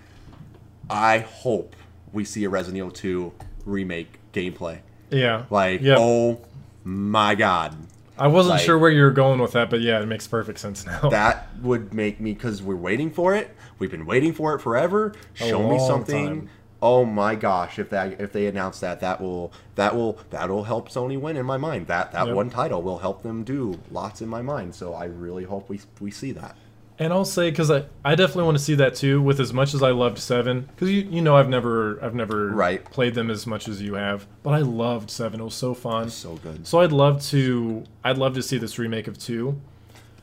I 0.90 1.20
hope 1.20 1.76
we 2.14 2.24
see 2.24 2.46
a 2.46 2.50
Resident 2.50 2.78
Evil 2.78 2.90
2 2.92 3.34
remake 3.66 4.18
gameplay. 4.34 4.80
yeah. 5.10 5.44
Like, 5.50 5.82
Yep. 5.82 5.98
oh 6.00 6.40
my 6.86 7.36
god. 7.36 7.76
I 8.18 8.28
wasn't 8.28 8.56
like- 8.56 8.62
sure 8.66 8.78
where 8.78 8.90
you 8.90 9.04
were 9.04 9.12
going 9.12 9.42
with 9.42 9.52
that, 9.52 9.70
but 9.70 9.82
yeah, 9.82 10.00
it 10.02 10.06
makes 10.06 10.26
perfect 10.26 10.60
sense 10.60 10.86
now. 10.86 11.10
that 11.10 11.50
would 11.62 11.94
make 11.94 12.22
me 12.22 12.32
because 12.34 12.62
we're 12.64 12.76
waiting 12.78 13.12
for 13.12 13.36
it. 13.36 13.54
We've 13.78 13.92
been 13.92 14.06
waiting 14.06 14.32
for 14.32 14.56
it 14.56 14.60
forever. 14.62 15.12
Show 15.34 15.70
me 15.70 15.80
something. 15.86 16.28
time. 16.28 16.50
Oh 16.82 17.04
my 17.04 17.36
gosh! 17.36 17.78
If 17.78 17.90
that 17.90 18.22
if 18.22 18.32
they 18.32 18.48
announce 18.48 18.80
that, 18.80 19.02
that 19.02 19.20
will 19.20 19.52
that 19.76 19.94
will 19.98 20.18
that'll 20.30 20.64
help 20.64 20.88
Sony 20.88 21.20
win 21.20 21.36
in 21.36 21.46
my 21.46 21.58
mind. 21.58 21.88
That 21.88 22.14
that 22.14 22.28
Yep. 22.28 22.36
one 22.36 22.50
title 22.50 22.82
will 22.82 23.00
help 23.00 23.22
them 23.22 23.44
do 23.44 23.80
lots 23.92 24.22
in 24.22 24.30
my 24.30 24.42
mind. 24.42 24.76
So 24.76 24.94
I 24.94 25.04
really 25.06 25.44
hope 25.44 25.68
we 25.68 25.82
we 26.00 26.10
see 26.10 26.32
that. 26.32 26.56
And 27.02 27.14
I'll 27.14 27.24
say 27.26 27.50
because 27.50 27.72
I, 27.72 27.86
I 28.04 28.16
definitely 28.16 28.44
want 28.44 28.58
to 28.58 28.64
see 28.64 28.76
that 28.76 28.94
too. 28.94 29.22
With 29.22 29.40
as 29.40 29.54
much 29.54 29.74
as 29.74 29.82
I 29.82 29.92
loved 29.92 30.18
Seven, 30.20 30.62
because 30.76 30.90
you 30.92 31.04
you 31.10 31.22
know 31.22 31.38
I've 31.38 31.48
never 31.48 31.98
I've 32.04 32.14
never 32.14 32.50
Right. 32.50 32.84
played 32.84 33.14
them 33.14 33.30
as 33.30 33.48
much 33.48 33.70
as 33.70 33.82
you 33.82 33.94
have, 33.94 34.28
but 34.44 34.52
I 34.52 34.60
loved 34.60 35.10
Seven. 35.10 35.40
It 35.40 35.44
was 35.46 35.54
so 35.56 35.74
fun. 35.74 36.10
So 36.10 36.36
good. 36.36 36.68
So 36.68 36.82
I'd 36.82 36.92
love 36.92 37.22
to 37.28 37.86
I'd 38.04 38.18
love 38.18 38.34
to 38.36 38.44
see 38.44 38.58
this 38.58 38.78
remake 38.78 39.08
of 39.08 39.18
two. 39.18 39.60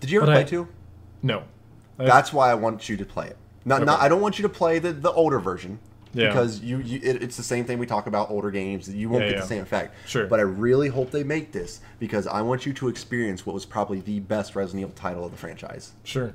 Did 0.01 0.11
you 0.11 0.19
ever 0.19 0.27
But 0.27 0.33
play 0.33 0.41
I- 0.43 0.45
two? 0.45 0.69
No, 1.23 1.45
I- 1.99 2.05
That's 2.05 2.33
why 2.33 2.51
I 2.51 2.55
want 2.55 2.89
you 2.91 2.99
to 2.99 3.05
play 3.07 3.29
it. 3.29 3.39
Not, 3.65 3.83
not 3.85 4.01
I 4.01 4.09
don't 4.09 4.21
want 4.21 4.39
you 4.39 4.43
to 4.43 4.49
play 4.49 4.79
the, 4.79 4.93
the 4.93 5.11
older 5.11 5.41
version. 5.41 5.79
Yeah. 6.13 6.29
Because 6.29 6.61
you, 6.61 6.79
you 6.79 7.01
it, 7.03 7.23
it's 7.23 7.37
the 7.37 7.43
same 7.43 7.65
thing 7.65 7.79
we 7.79 7.85
talk 7.87 8.07
about 8.07 8.31
older 8.31 8.51
games. 8.51 8.89
You 8.89 9.09
won't 9.11 9.25
Yeah, 9.25 9.31
get 9.31 9.35
yeah. 9.37 9.41
the 9.43 9.47
same 9.49 9.63
effect. 9.63 9.95
Sure. 10.09 10.27
But 10.27 10.39
I 10.39 10.45
really 10.45 10.89
hope 10.89 11.11
they 11.11 11.25
make 11.25 11.53
this 11.53 11.81
because 11.99 12.27
I 12.27 12.41
want 12.43 12.65
you 12.65 12.73
to 12.75 12.89
experience 12.89 13.45
what 13.45 13.53
was 13.55 13.67
probably 13.67 14.01
the 14.01 14.21
best 14.21 14.55
Resident 14.57 14.83
Evil 14.83 14.95
title 14.95 15.25
of 15.25 15.31
the 15.31 15.37
franchise 15.37 15.93
sure. 16.05 16.35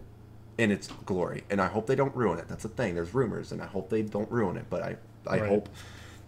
In 0.57 0.71
its 0.71 0.87
glory. 1.05 1.43
And 1.49 1.61
I 1.61 1.67
hope 1.67 1.87
they 1.87 1.95
don't 1.95 2.15
ruin 2.15 2.39
it. 2.39 2.47
That's 2.47 2.63
the 2.63 2.69
thing. 2.69 2.95
There's 2.95 3.13
rumors, 3.13 3.51
and 3.51 3.61
I 3.61 3.65
hope 3.65 3.89
they 3.89 4.01
don't 4.01 4.29
ruin 4.31 4.57
it. 4.57 4.65
But 4.69 4.83
I 4.83 4.95
I 5.27 5.39
Right. 5.39 5.49
hope 5.49 5.69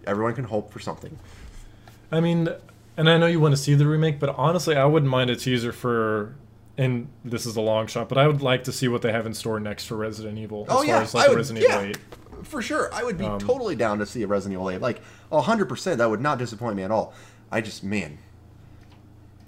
everyone 0.05 0.35
can 0.35 0.45
hope 0.45 0.71
for 0.71 0.79
something. 0.79 1.17
I 2.11 2.19
mean, 2.19 2.49
and 2.97 3.09
I 3.09 3.17
know 3.17 3.25
you 3.25 3.39
want 3.39 3.53
to 3.55 3.61
see 3.61 3.73
the 3.73 3.87
remake, 3.87 4.19
but 4.19 4.29
honestly, 4.37 4.75
I 4.75 4.85
wouldn't 4.85 5.09
mind 5.11 5.29
a 5.29 5.35
teaser 5.35 5.71
for. 5.71 6.35
And 6.75 7.07
this 7.23 7.45
is 7.45 7.55
a 7.55 7.61
long 7.61 7.85
shot, 7.85 8.09
but 8.09 8.17
I 8.17 8.25
would 8.27 8.41
like 8.41 8.63
to 8.63 8.71
see 8.71 8.87
what 8.87 9.03
they 9.03 9.11
have 9.11 9.27
in 9.27 9.35
store 9.35 9.59
next 9.59 9.85
for 9.85 9.95
Resident 9.95 10.39
Evil. 10.39 10.63
As 10.63 10.69
Oh, 10.71 10.75
far 10.77 10.85
yeah, 10.85 11.01
as 11.01 11.13
I 11.13 11.19
like 11.19 11.27
would- 11.29 11.37
Resident 11.37 11.65
Evil 11.65 11.79
8. 11.81 11.97
For 12.43 12.61
sure, 12.63 12.89
I 12.91 13.03
would 13.03 13.15
be 13.17 13.25
Um, 13.25 13.37
totally 13.39 13.75
down 13.75 13.99
to 13.99 14.07
see 14.07 14.23
a 14.23 14.27
Resident 14.27 14.53
Evil 14.59 14.71
8. 14.71 14.81
Like 14.81 14.99
hundred 15.31 15.69
percent, 15.69 15.99
that 15.99 16.09
would 16.09 16.19
not 16.21 16.39
disappoint 16.39 16.75
me 16.75 16.81
at 16.83 16.89
all. 16.89 17.13
I 17.51 17.61
just 17.61 17.83
man, 17.83 18.17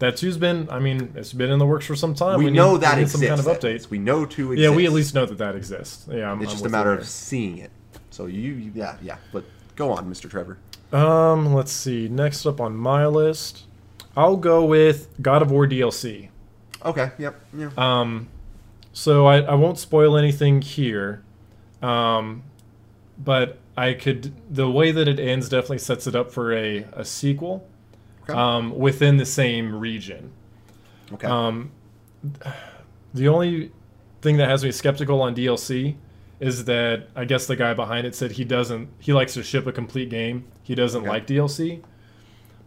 That 0.06 0.18
two's 0.18 0.38
been, 0.38 0.70
I 0.70 0.78
mean, 0.78 1.14
it's 1.16 1.34
been 1.34 1.50
in 1.50 1.58
the 1.58 1.66
works 1.66 1.88
for 1.88 1.96
some 1.96 2.14
time. 2.14 2.38
we, 2.38 2.46
need- 2.46 2.54
know 2.54 2.78
that 2.78 2.96
need 2.98 3.02
exists. 3.04 3.20
some 3.28 3.28
kind 3.28 3.40
of 3.40 3.48
at 3.48 3.60
update. 3.60 3.90
We 3.90 3.98
know 3.98 4.24
two 4.24 4.54
Yeah, 4.54 4.70
we 4.70 4.86
at 4.86 4.92
least 4.92 5.16
know 5.16 5.26
that 5.26 5.40
that 5.40 5.56
exists. 5.56 6.08
Yeah, 6.12 6.32
I'm, 6.32 6.40
It's 6.44 6.52
I'm 6.52 6.58
just 6.58 6.66
a 6.66 6.70
matter 6.70 6.94
of 6.94 7.08
seeing 7.08 7.58
it. 7.58 7.72
So 8.12 8.28
you, 8.28 8.54
you, 8.54 8.72
yeah, 8.76 8.98
yeah. 9.02 9.18
But 9.32 9.46
go 9.76 9.92
on, 9.92 10.08
Mr. 10.08 10.30
Trevor. 10.30 10.60
Um, 10.94 11.56
let's 11.56 11.72
see. 11.72 12.08
Next 12.08 12.46
up 12.46 12.62
on 12.62 12.78
my 12.78 13.08
list, 13.08 13.64
I'll 14.16 14.38
go 14.38 14.64
with 14.64 15.10
God 15.24 15.42
of 15.42 15.50
War 15.50 15.66
DLC. 15.66 16.30
Okay. 16.86 17.10
Yep. 17.18 17.42
Yeah. 17.58 17.70
Um, 17.76 18.30
so 18.94 19.26
I, 19.26 19.40
I 19.42 19.56
won't 19.56 19.80
spoil 19.80 20.16
anything 20.16 20.62
here, 20.62 21.24
um, 21.82 22.44
but 23.18 23.58
I 23.76 23.94
could. 23.94 24.34
The 24.54 24.70
way 24.70 24.92
that 24.92 25.08
it 25.08 25.20
ends 25.20 25.50
definitely 25.50 25.80
sets 25.80 26.06
it 26.06 26.16
up 26.16 26.32
for 26.32 26.54
a, 26.54 26.86
a 26.94 27.04
sequel 27.04 27.68
Okay. 28.30 28.34
um, 28.38 28.78
within 28.78 29.18
the 29.18 29.26
same 29.26 29.74
region. 29.76 30.32
okay. 31.14 31.28
Um, 31.28 31.72
the 33.14 33.28
only 33.28 33.72
thing 34.22 34.38
that 34.38 34.50
has 34.50 34.64
me 34.64 34.72
skeptical 34.72 35.22
on 35.22 35.36
DLC 35.36 35.96
is 36.40 36.66
that 36.66 37.08
I 37.16 37.26
guess 37.26 37.46
the 37.48 37.56
guy 37.56 37.74
behind 37.74 38.06
it 38.06 38.16
said 38.16 38.32
he 38.34 38.44
doesn't. 38.44 38.90
He 39.00 39.14
likes 39.14 39.34
to 39.36 39.44
ship 39.44 39.68
a 39.68 39.72
complete 39.72 40.10
game. 40.10 40.46
He 40.64 40.76
doesn't 40.76 41.02
Okay. 41.02 41.10
like 41.10 41.28
DLC. 41.28 41.82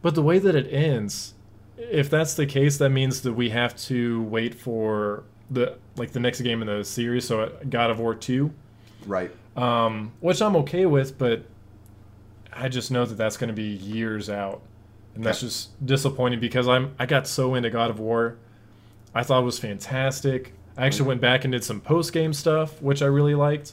But 0.01 0.15
the 0.15 0.23
way 0.23 0.39
that 0.39 0.55
it 0.55 0.73
ends, 0.73 1.35
if 1.77 2.09
that's 2.09 2.35
the 2.35 2.47
case, 2.47 2.79
that 2.79 2.91
means 2.91 3.23
that 3.23 3.33
we 3.33 3.51
have 3.51 3.77
to 3.87 4.23
wait 4.23 4.55
for 4.55 5.25
the 5.51 5.77
like 5.97 6.13
the 6.13 6.21
next 6.21 6.41
game 6.43 6.63
in 6.63 6.69
the 6.69 6.85
series. 6.85 7.27
So 7.27 7.41
uh, 7.43 7.49
God 7.69 7.91
of 7.91 7.99
War 7.99 8.15
two, 8.15 8.53
right. 9.07 9.31
um, 9.57 10.13
which 10.21 10.41
I'm 10.41 10.55
okay 10.57 10.87
with, 10.87 11.19
but 11.19 11.45
I 12.53 12.69
just 12.69 12.91
know 12.91 13.05
that 13.05 13.17
that's 13.17 13.37
going 13.37 13.49
to 13.49 13.55
be 13.55 13.65
years 13.65 14.31
out, 14.31 14.63
and 15.19 15.27
that's 15.27 15.41
just 15.41 15.85
disappointing 15.85 16.39
because 16.39 16.69
I'm 16.69 16.95
I 16.97 17.05
got 17.05 17.27
so 17.27 17.57
into 17.57 17.71
God 17.71 17.91
of 17.91 17.99
War. 17.99 18.37
I 19.13 19.25
thought 19.25 19.43
it 19.43 19.45
was 19.45 19.59
fantastic. 19.59 20.55
I 20.77 20.87
actually 20.87 21.09
went 21.09 21.21
back 21.21 21.45
and 21.45 21.51
did 21.51 21.65
some 21.65 21.81
post 21.81 22.13
game 22.13 22.33
stuff, 22.33 22.81
which 22.81 23.03
I 23.03 23.07
really 23.07 23.35
liked, 23.35 23.73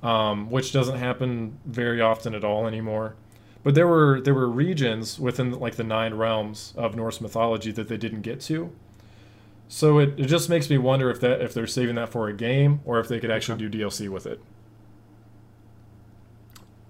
um, 0.00 0.48
which 0.48 0.72
doesn't 0.72 0.96
happen 0.96 1.58
very 1.66 2.00
often 2.00 2.36
at 2.36 2.44
all 2.44 2.68
anymore. 2.68 3.16
But 3.64 3.74
there 3.74 3.88
were 3.88 4.20
there 4.20 4.32
were 4.32 4.48
regions 4.48 5.18
within 5.18 5.50
like 5.50 5.74
the 5.74 5.82
nine 5.82 6.14
realms 6.14 6.72
of 6.76 6.94
Norse 6.94 7.20
mythology 7.20 7.72
that 7.72 7.88
they 7.88 7.96
didn't 7.96 8.22
get 8.22 8.40
to. 8.42 8.70
So 9.66 9.98
it, 9.98 10.14
it 10.16 10.26
just 10.26 10.48
makes 10.48 10.70
me 10.70 10.78
wonder 10.78 11.10
if 11.10 11.18
that 11.20 11.40
if 11.40 11.52
they're 11.52 11.66
saving 11.66 11.96
that 11.96 12.10
for 12.10 12.28
a 12.28 12.32
game 12.32 12.78
or 12.84 13.00
if 13.00 13.08
they 13.08 13.18
could 13.18 13.32
actually 13.32 13.68
do 13.68 13.68
DLC 13.68 14.08
with 14.08 14.24
it. 14.24 14.40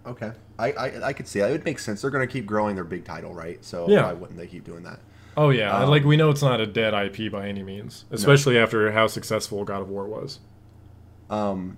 Okay. 0.07 0.33
I, 0.59 0.73
I, 0.73 1.07
I 1.09 1.13
could 1.13 1.27
see 1.27 1.41
that. 1.41 1.49
It 1.49 1.53
would 1.53 1.65
make 1.65 1.79
sense. 1.79 2.01
They're 2.03 2.11
going 2.11 2.27
to 2.27 2.33
keep 2.33 2.47
growing 2.47 2.75
their 2.77 2.85
big 2.85 3.05
title, 3.05 3.35
right? 3.35 3.63
So 3.65 3.89
Yeah. 3.89 4.05
why 4.05 4.13
wouldn't 4.13 4.39
they 4.39 4.47
keep 4.47 4.65
doing 4.65 4.83
that? 4.85 5.01
Oh 5.37 5.51
yeah, 5.51 5.77
Um, 5.77 5.91
like 5.91 6.05
we 6.05 6.17
know 6.17 6.31
it's 6.31 6.41
not 6.43 6.61
a 6.63 6.67
dead 6.67 6.95
IP 6.95 7.31
by 7.31 7.47
any 7.49 7.63
means, 7.63 8.07
especially 8.11 8.57
after 8.59 8.91
how 8.93 9.07
successful 9.07 9.65
God 9.65 9.83
of 9.83 9.89
War 9.91 10.07
was. 10.07 10.39
Um, 11.29 11.77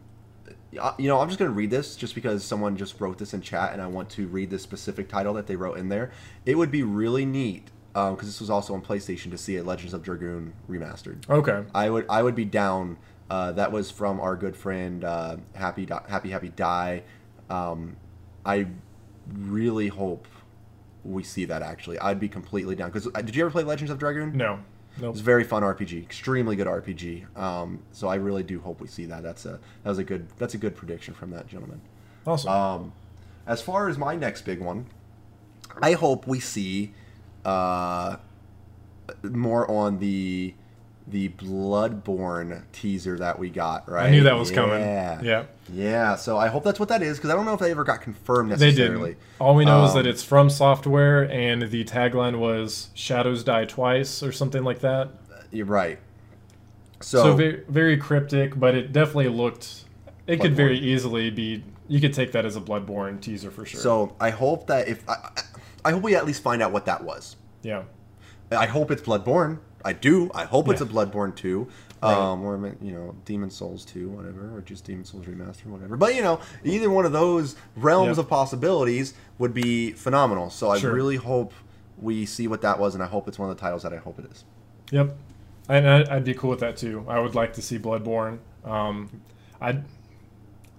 y- 0.73 0.95
you 0.99 1.09
know, 1.09 1.21
I'm 1.21 1.29
just 1.29 1.39
going 1.41 1.51
to 1.51 1.55
read 1.55 1.71
this 1.71 1.97
just 1.97 2.15
because 2.15 2.45
someone 2.45 2.77
just 2.77 3.01
wrote 3.01 3.19
this 3.19 3.35
in 3.35 3.41
chat, 3.41 3.73
and 3.73 3.83
I 3.83 3.87
want 3.89 4.11
to 4.11 4.29
read 4.29 4.51
the 4.51 4.59
specific 4.61 5.09
title 5.09 5.35
that 5.35 5.47
they 5.49 5.57
wrote 5.57 5.79
in 5.79 5.89
there. 5.89 6.11
It 6.47 6.57
would 6.57 6.71
be 6.71 6.83
really 6.85 7.25
neat 7.27 7.71
because 7.95 8.27
this 8.29 8.39
was 8.41 8.49
also 8.49 8.75
on 8.75 8.83
PlayStation 8.83 9.33
to 9.33 9.39
see 9.39 9.57
a 9.57 9.65
Legends 9.65 9.93
of 9.93 10.03
Dragoon 10.05 10.53
remastered. 10.71 11.29
Okay. 11.29 11.65
I 11.75 11.91
would 11.91 12.07
I 12.09 12.23
would 12.23 12.37
be 12.37 12.45
down. 12.45 12.97
Uh, 13.29 13.51
that 13.53 13.73
was 13.73 13.91
from 13.91 14.21
our 14.21 14.37
good 14.37 14.57
friend 14.57 15.03
uh, 15.03 15.37
Happy 15.55 15.85
Di- 15.85 16.05
Happy 16.09 16.31
Happy 16.31 16.49
Die. 16.51 17.03
Um, 17.51 17.97
I 18.49 18.67
really 19.35 19.89
hope 19.89 20.27
we 21.05 21.23
see 21.23 21.45
that. 21.45 21.63
Actually, 21.63 21.99
I'd 21.99 22.19
be 22.19 22.29
completely 22.29 22.75
down. 22.75 22.91
Because 22.91 23.07
did 23.25 23.37
you 23.37 23.45
ever 23.45 23.51
play 23.51 23.63
Legends 23.63 23.93
of 23.93 23.99
Dragoon? 23.99 24.37
No. 24.37 24.59
Nope. 25.01 25.13
It's 25.13 25.21
a 25.21 25.25
very 25.25 25.45
fun 25.45 25.63
RPG, 25.63 26.03
extremely 26.03 26.57
good 26.57 26.67
RPG. 26.67 27.39
Um, 27.39 27.81
so 27.93 28.09
I 28.09 28.17
really 28.17 28.43
do 28.43 28.59
hope 28.59 28.81
we 28.81 28.89
see 28.89 29.05
that. 29.05 29.23
That's 29.23 29.45
a 29.47 29.61
that 29.83 29.91
was 29.91 29.99
a 29.99 30.05
good 30.05 30.29
that's 30.39 30.55
a 30.55 30.59
good 30.59 30.75
prediction 30.75 31.15
from 31.15 31.31
that 31.31 31.47
gentleman. 31.47 31.81
Awesome. 32.27 32.51
Um, 32.51 32.93
as 33.47 33.63
far 33.63 33.89
as 33.89 33.97
my 33.97 34.17
next 34.17 34.43
big 34.43 34.61
one, 34.61 34.87
I 35.81 35.93
hope 35.93 36.27
we 36.27 36.41
see 36.41 36.95
uh, 37.45 38.17
more 39.23 39.71
on 39.71 39.99
the 39.99 40.55
the 41.11 41.29
Bloodborne 41.31 42.63
teaser 42.73 43.19
that 43.19 43.39
we 43.39 43.49
got. 43.51 43.89
Right? 43.91 44.07
I 44.07 44.11
knew 44.11 44.25
that 44.25 44.37
was 44.37 44.51
coming. 44.51 44.81
Yeah. 44.81 45.21
Yeah. 45.23 45.45
Yeah. 45.73 46.17
So 46.17 46.37
I 46.39 46.49
hope 46.49 46.65
that's 46.65 46.79
what 46.81 46.89
that 46.91 47.03
is 47.03 47.17
because 47.19 47.31
I 47.31 47.35
don't 47.35 47.45
know 47.45 47.55
if 47.55 47.61
they 47.61 47.71
ever 47.71 47.85
got 47.85 48.01
confirmed 48.03 48.51
necessarily. 48.51 48.75
They 48.75 49.09
didn't. 49.11 49.19
All 49.39 49.55
we 49.55 49.65
know 49.65 49.85
is 49.85 49.91
Um, 49.91 49.97
that 49.99 50.07
it's 50.07 50.25
FromSoftware, 50.25 51.31
and 51.31 51.63
the 51.71 51.85
tagline 51.85 52.39
was 52.39 52.89
"Shadows 52.95 53.45
die 53.45 53.65
twice" 53.65 54.23
or 54.23 54.33
something 54.33 54.63
like 54.65 54.81
that. 54.81 55.11
You're 55.51 55.67
right. 55.67 55.99
So, 57.01 57.23
So, 57.23 57.37
very, 57.37 57.63
very 57.69 57.97
cryptic, 57.97 58.59
but 58.59 58.75
it 58.75 58.93
definitely 58.93 59.29
looked. 59.29 59.85
It 60.27 60.41
could 60.41 60.55
very 60.55 60.79
easily 60.79 61.31
be. 61.31 61.65
You 61.87 62.01
could 62.01 62.13
take 62.13 62.33
that 62.33 62.45
as 62.45 62.55
a 62.57 62.61
Bloodborne 62.61 63.19
teaser 63.21 63.51
for 63.51 63.65
sure. 63.65 63.81
so 63.81 64.15
I 64.21 64.29
hope 64.31 64.67
that 64.67 64.89
if 64.89 65.09
I, 65.09 65.31
I 65.87 65.93
hope 65.93 66.03
we 66.03 66.15
at 66.17 66.27
least 66.27 66.43
find 66.43 66.61
out 66.61 66.71
what 66.71 66.85
that 66.85 67.03
was. 67.03 67.37
yeah, 67.63 67.85
I 68.51 68.67
hope 68.67 68.91
it's 68.91 69.01
Bloodborne. 69.01 69.59
I 69.89 69.93
do. 69.95 70.31
I 70.35 70.45
hope 70.45 70.69
it's 70.69 70.81
a 70.81 70.87
Bloodborne 70.87 71.35
2. 71.35 71.67
Right. 72.01 72.13
Um, 72.15 72.45
or 72.45 72.57
you 72.81 72.93
know, 72.93 73.17
Demon's 73.25 73.57
Souls 73.57 73.85
2, 73.85 74.09
whatever, 74.11 74.55
or 74.57 74.61
just 74.61 74.85
Demon's 74.85 75.11
Souls 75.11 75.25
Remastered, 75.27 75.67
whatever. 75.67 75.97
But 75.97 76.15
you 76.15 76.23
know, 76.23 76.39
either 76.63 76.91
one 76.91 77.05
of 77.05 77.11
those 77.13 77.57
realms 77.75 78.19
Yep. 78.19 78.19
of 78.19 78.29
possibilities 78.29 79.15
would 79.39 79.53
be 79.53 79.91
phenomenal. 79.93 80.49
So 80.51 80.71
I 80.71 80.79
Sure. 80.79 80.93
really 80.93 81.17
hope 81.17 81.53
we 82.01 82.25
see 82.25 82.47
what 82.47 82.63
that 82.63 82.79
was, 82.79 82.95
and 82.95 83.03
I 83.03 83.07
hope 83.07 83.27
it's 83.27 83.39
one 83.39 83.51
of 83.51 83.57
the 83.57 83.61
titles 83.61 83.83
that 83.83 83.93
I 83.93 83.97
hope 83.97 84.19
it 84.21 84.27
is. 84.31 84.45
yep, 84.93 85.17
and 85.69 85.89
I, 85.91 86.17
I'd 86.17 86.25
be 86.25 86.35
cool 86.35 86.51
with 86.51 86.61
that 86.61 86.77
too. 86.77 87.05
I 87.09 87.19
would 87.19 87.35
like 87.35 87.55
to 87.55 87.63
see 87.63 87.79
Bloodborne. 87.81 88.39
Um, 88.65 89.11
I, 89.61 89.81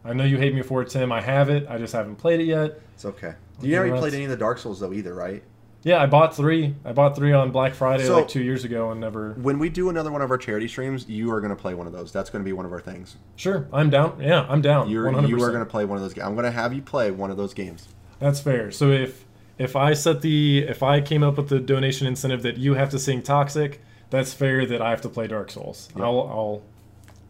I 0.06 0.14
know 0.14 0.24
you 0.24 0.38
hate 0.38 0.56
me 0.56 0.62
for 0.62 0.82
it, 0.82 0.90
Tim. 0.90 1.12
I 1.12 1.20
have 1.20 1.50
it. 1.50 1.68
I 1.70 1.78
just 1.78 1.92
haven't 1.94 2.16
played 2.16 2.40
it 2.40 2.46
yet. 2.46 2.80
It's 2.96 3.04
okay. 3.06 3.34
You 3.62 3.72
never 3.74 3.98
played 3.98 4.14
any 4.14 4.24
of 4.24 4.30
the 4.30 4.38
Dark 4.38 4.58
Souls 4.58 4.80
though, 4.80 4.94
either, 4.94 5.14
right? 5.14 5.44
Yeah, 5.84 6.02
I 6.02 6.08
bought 6.08 6.36
three. 6.36 6.76
I 6.84 6.92
bought 6.92 7.16
three 7.16 7.32
on 7.32 7.52
Black 7.52 7.74
Friday 7.74 8.06
So- 8.06 8.18
like 8.18 8.28
two 8.28 8.44
years 8.44 8.66
ago, 8.66 8.92
and 8.92 9.00
never. 9.00 9.34
When 9.34 9.60
we 9.60 9.70
do 9.70 9.90
another 9.90 10.12
one 10.12 10.22
of 10.22 10.30
our 10.30 10.38
charity 10.38 10.68
streams, 10.68 11.08
you 11.08 11.32
are 11.32 11.40
going 11.40 11.56
to 11.56 11.62
play 11.62 11.74
one 11.74 11.88
of 11.88 11.94
those. 11.94 12.12
That's 12.12 12.30
going 12.30 12.44
to 12.44 12.46
be 12.46 12.52
one 12.54 12.66
of 12.66 12.74
our 12.74 12.82
things. 12.82 13.16
Sure, 13.38 13.68
I'm 13.72 13.90
down. 13.90 14.20
Yeah, 14.22 14.46
I'm 14.50 14.62
down. 14.62 14.90
You're, 14.90 15.06
100%. 15.10 15.30
you 15.30 15.36
are 15.42 15.50
going 15.52 15.64
to 15.64 15.70
play 15.70 15.86
one 15.86 15.98
of 15.98 16.04
those 16.04 16.14
games. 16.14 16.28
I'm 16.28 16.34
going 16.34 16.44
to 16.46 16.52
have 16.52 16.74
you 16.74 16.82
play 16.82 17.12
one 17.12 17.32
of 17.32 17.38
those 17.38 17.54
games. 17.54 17.88
That's 18.20 18.42
fair. 18.42 18.72
So 18.72 18.92
if 18.92 19.26
if 19.58 19.76
I 19.78 19.94
set 19.94 20.22
the 20.22 20.60
if 20.68 20.84
I 20.84 21.00
came 21.00 21.24
up 21.24 21.38
with 21.38 21.48
the 21.50 21.60
donation 21.60 22.08
incentive 22.08 22.42
that 22.44 22.58
you 22.58 22.74
have 22.74 22.90
to 22.90 23.00
sing 23.00 23.22
Toxic, 23.22 23.82
that's 24.10 24.34
fair 24.34 24.66
that 24.66 24.82
I 24.82 24.90
have 24.90 25.02
to 25.02 25.10
play 25.10 25.28
Dark 25.28 25.50
Souls. 25.52 25.88
Yep. 25.96 26.04
I'll 26.04 26.20
I'll 26.20 26.62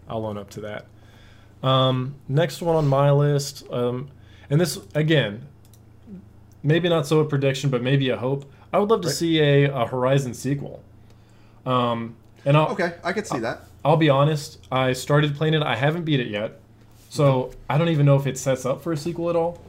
I'll 0.10 0.25
own 0.25 0.38
up 0.39 0.50
to 0.51 0.62
that. 0.62 0.86
Um, 1.62 2.15
next 2.27 2.62
one 2.62 2.75
on 2.75 2.88
my 2.88 3.12
list, 3.12 3.65
um, 3.72 4.10
and 4.50 4.60
this 4.60 4.79
again, 4.96 5.46
maybe 6.63 6.89
not 6.89 7.08
so 7.08 7.20
a 7.20 7.25
prediction, 7.25 7.70
but 7.70 7.82
maybe 7.82 8.10
a 8.10 8.18
hope. 8.18 8.50
I 8.72 8.80
would 8.80 8.89
love 8.89 9.01
to 9.01 9.08
Right. 9.08 9.16
see 9.16 9.39
a, 9.39 9.72
a 9.74 9.86
Horizon 9.88 10.34
sequel. 10.34 10.82
Um, 11.66 12.16
and 12.46 12.56
I'll, 12.58 12.70
Okay, 12.70 12.94
I 13.04 13.13
could 13.13 13.28
see 13.28 13.39
that. 13.39 13.62
I'll 13.84 13.98
be 13.98 14.10
honest. 14.10 14.66
I 14.72 14.94
started 14.94 15.36
playing 15.36 15.54
it. 15.54 15.63
I 15.63 15.75
haven't 15.75 16.04
beat 16.04 16.20
it 16.20 16.28
yet, 16.28 16.60
so 17.10 17.51
I 17.70 17.78
don't 17.78 17.89
even 17.89 18.06
know 18.06 18.16
if 18.16 18.28
it 18.28 18.38
sets 18.38 18.66
up 18.66 18.82
for 18.82 18.92
a 18.92 18.98
sequel 18.98 19.30
at 19.30 19.36
all. 19.36 19.60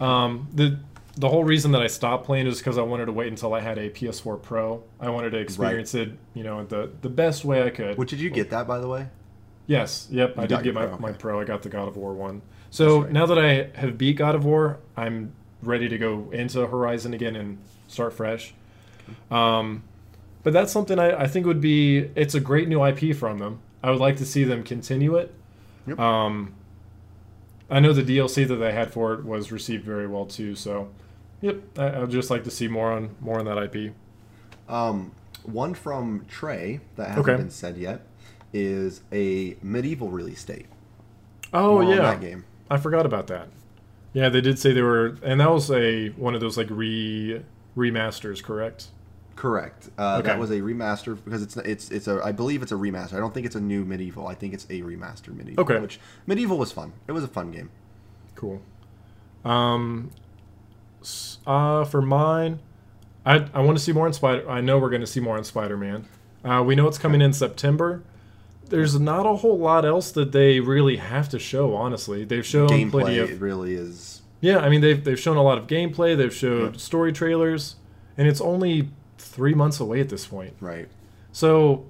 Um, 0.00 0.48
the 0.54 0.78
the 1.16 1.28
whole 1.28 1.42
reason 1.44 1.72
that 1.72 1.82
I 1.82 1.88
stopped 1.88 2.24
playing 2.26 2.46
is 2.46 2.58
because 2.58 2.78
I 2.78 2.82
wanted 2.82 3.06
to 3.06 3.12
wait 3.12 3.26
until 3.28 3.52
I 3.52 3.60
had 3.60 3.76
a 3.76 3.90
PS4 3.90 4.40
Pro. 4.40 4.84
I 5.00 5.10
wanted 5.10 5.30
to 5.30 5.38
experience 5.38 5.94
it, 5.94 6.12
you 6.34 6.44
know, 6.44 6.64
the 6.64 6.90
the 7.02 7.08
best 7.08 7.44
way 7.44 7.62
I 7.64 7.70
could. 7.70 7.98
Which 7.98 8.10
did 8.10 8.20
you 8.20 8.30
get 8.30 8.50
that 8.50 8.66
by 8.66 8.78
the 8.78 8.88
way? 8.88 9.08
Yes. 9.66 10.06
Yep. 10.10 10.38
I 10.38 10.46
did 10.46 10.62
get 10.62 10.74
my, 10.74 10.86
Pro, 10.86 10.98
my. 10.98 11.12
Pro. 11.12 11.40
I 11.40 11.44
got 11.44 11.62
the 11.62 11.68
God 11.68 11.88
of 11.88 11.96
War 11.96 12.14
one. 12.14 12.40
So 12.70 13.02
right. 13.02 13.12
now 13.12 13.26
that 13.26 13.38
I 13.38 13.68
have 13.78 13.98
beat 13.98 14.16
God 14.16 14.34
of 14.34 14.44
War, 14.44 14.78
I'm 14.96 15.32
ready 15.62 15.88
to 15.88 15.98
go 15.98 16.30
into 16.32 16.66
Horizon 16.66 17.14
again 17.14 17.36
and 17.36 17.58
start 17.88 18.12
fresh. 18.12 18.54
Um, 19.30 19.82
but 20.42 20.52
that's 20.52 20.72
something 20.72 20.98
I, 20.98 21.22
I 21.22 21.26
think 21.26 21.46
would 21.46 21.60
be. 21.60 22.10
It's 22.14 22.34
a 22.34 22.40
great 22.40 22.68
new 22.68 22.84
IP 22.84 23.16
from 23.16 23.38
them. 23.38 23.60
I 23.82 23.90
would 23.90 24.00
like 24.00 24.16
to 24.18 24.26
see 24.26 24.44
them 24.44 24.62
continue 24.62 25.16
it. 25.16 25.34
Yep. 25.86 25.98
Um, 25.98 26.54
I 27.70 27.80
know 27.80 27.92
the 27.92 28.02
DLC 28.02 28.46
that 28.48 28.56
they 28.56 28.72
had 28.72 28.92
for 28.92 29.14
it 29.14 29.24
was 29.24 29.52
received 29.52 29.84
very 29.84 30.06
well 30.06 30.26
too. 30.26 30.54
So, 30.54 30.88
yep, 31.40 31.56
I, 31.78 32.02
I'd 32.02 32.10
just 32.10 32.30
like 32.30 32.44
to 32.44 32.50
see 32.50 32.68
more 32.68 32.92
on 32.92 33.14
more 33.20 33.38
on 33.38 33.44
that 33.46 33.58
IP. 33.58 33.92
Um, 34.68 35.12
one 35.44 35.74
from 35.74 36.24
Trey 36.28 36.80
that 36.96 37.08
hasn't 37.08 37.28
Okay. 37.28 37.36
been 37.36 37.50
said 37.50 37.76
yet 37.76 38.02
is 38.52 39.02
a 39.12 39.54
MediEvil 39.56 40.10
release 40.12 40.44
date. 40.44 40.66
Oh 41.52 41.80
More 41.82 41.94
yeah, 41.94 42.14
game. 42.16 42.44
I 42.70 42.76
forgot 42.76 43.06
about 43.06 43.26
that. 43.28 43.48
Yeah, 44.12 44.28
they 44.28 44.40
did 44.40 44.58
say 44.58 44.72
they 44.72 44.82
were, 44.82 45.16
and 45.22 45.40
that 45.40 45.50
was 45.50 45.70
a 45.70 46.08
one 46.10 46.34
of 46.34 46.40
those 46.40 46.56
like 46.56 46.68
re 46.70 47.42
remasters, 47.76 48.42
correct? 48.42 48.88
Correct. 49.36 49.90
Uh, 49.96 50.16
Okay. 50.18 50.28
That 50.28 50.38
was 50.38 50.50
a 50.50 50.60
remaster 50.60 51.16
because 51.24 51.42
it's 51.42 51.56
it's 51.58 51.90
it's 51.90 52.08
a 52.08 52.20
I 52.24 52.32
believe 52.32 52.62
it's 52.62 52.72
a 52.72 52.76
remaster. 52.76 53.14
I 53.14 53.18
don't 53.18 53.32
think 53.32 53.46
it's 53.46 53.54
a 53.54 53.60
new 53.60 53.84
MediEvil. 53.84 54.28
I 54.28 54.34
think 54.34 54.52
it's 54.54 54.64
a 54.64 54.80
remaster 54.82 55.28
MediEvil. 55.32 55.58
Okay. 55.58 55.78
Which 55.78 56.00
MediEvil 56.26 56.58
was 56.58 56.72
fun. 56.72 56.92
It 57.06 57.12
was 57.12 57.22
a 57.22 57.28
fun 57.28 57.50
game. 57.52 57.70
Cool. 58.34 58.60
Um, 59.44 60.10
uh, 61.46 61.84
for 61.84 62.02
mine, 62.02 62.58
I 63.24 63.46
I 63.54 63.60
want 63.60 63.78
to 63.78 63.84
see 63.84 63.92
more 63.92 64.06
on 64.06 64.12
Spider. 64.12 64.48
I 64.50 64.60
know 64.60 64.78
we're 64.78 64.90
going 64.90 65.02
to 65.02 65.06
see 65.06 65.20
more 65.20 65.36
on 65.36 65.44
Spider 65.44 65.76
Man. 65.76 66.06
Uh, 66.44 66.62
we 66.66 66.74
know 66.74 66.88
it's 66.88 66.98
coming 66.98 67.20
in 67.20 67.32
September. 67.32 68.02
There's 68.68 68.98
not 69.00 69.26
a 69.26 69.34
whole 69.36 69.58
lot 69.58 69.84
else 69.84 70.10
that 70.12 70.32
they 70.32 70.60
really 70.60 70.96
have 70.96 71.28
to 71.30 71.38
show. 71.38 71.74
Honestly, 71.74 72.24
they've 72.24 72.44
shown 72.46 72.68
plenty 72.90 73.16
Gameplay 73.16 73.32
of 73.32 73.40
really 73.42 73.74
is. 73.74 74.22
Yeah, 74.40 74.58
I 74.58 74.68
mean 74.68 74.80
they've 74.80 75.02
they've 75.02 75.18
shown 75.18 75.36
a 75.36 75.42
lot 75.42 75.58
of 75.58 75.66
gameplay. 75.66 76.16
They've 76.16 76.34
showed 76.34 76.74
Yeah. 76.74 76.78
story 76.78 77.12
trailers, 77.12 77.76
and 78.16 78.28
it's 78.28 78.40
only 78.40 78.90
three 79.18 79.54
months 79.54 79.80
away 79.80 80.00
at 80.00 80.08
this 80.08 80.26
point. 80.26 80.54
Right. 80.60 80.88
So, 81.32 81.84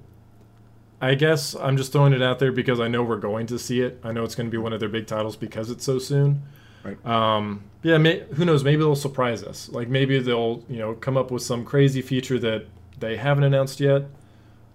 I 1.01 1.15
guess 1.15 1.55
I'm 1.55 1.77
just 1.77 1.91
throwing 1.91 2.13
it 2.13 2.21
out 2.21 2.39
there 2.39 2.51
because 2.51 2.79
I 2.79 2.87
know 2.87 3.03
we're 3.03 3.17
going 3.17 3.45
to 3.47 3.59
see 3.59 3.81
it. 3.81 3.99
I 4.03 4.11
know 4.11 4.23
it's 4.23 4.35
going 4.35 4.47
to 4.47 4.51
be 4.51 4.57
one 4.57 4.73
of 4.73 4.79
their 4.79 4.89
big 4.89 5.07
titles 5.07 5.35
because 5.35 5.69
it's 5.69 5.83
so 5.85 5.97
soon. 5.99 6.41
Right. 6.83 7.03
Um, 7.05 7.63
yeah, 7.83 7.97
may, 7.97 8.19
who 8.35 8.45
knows? 8.45 8.63
Maybe 8.63 8.77
they'll 8.77 8.95
surprise 8.95 9.43
us. 9.43 9.69
Like 9.69 9.87
maybe 9.87 10.19
they'll 10.19 10.63
you 10.69 10.77
know 10.77 10.93
come 10.95 11.17
up 11.17 11.29
with 11.31 11.43
some 11.43 11.65
crazy 11.65 12.01
feature 12.01 12.39
that 12.39 12.65
they 12.99 13.15
haven't 13.17 13.43
announced 13.43 13.79
yet. 13.79 14.03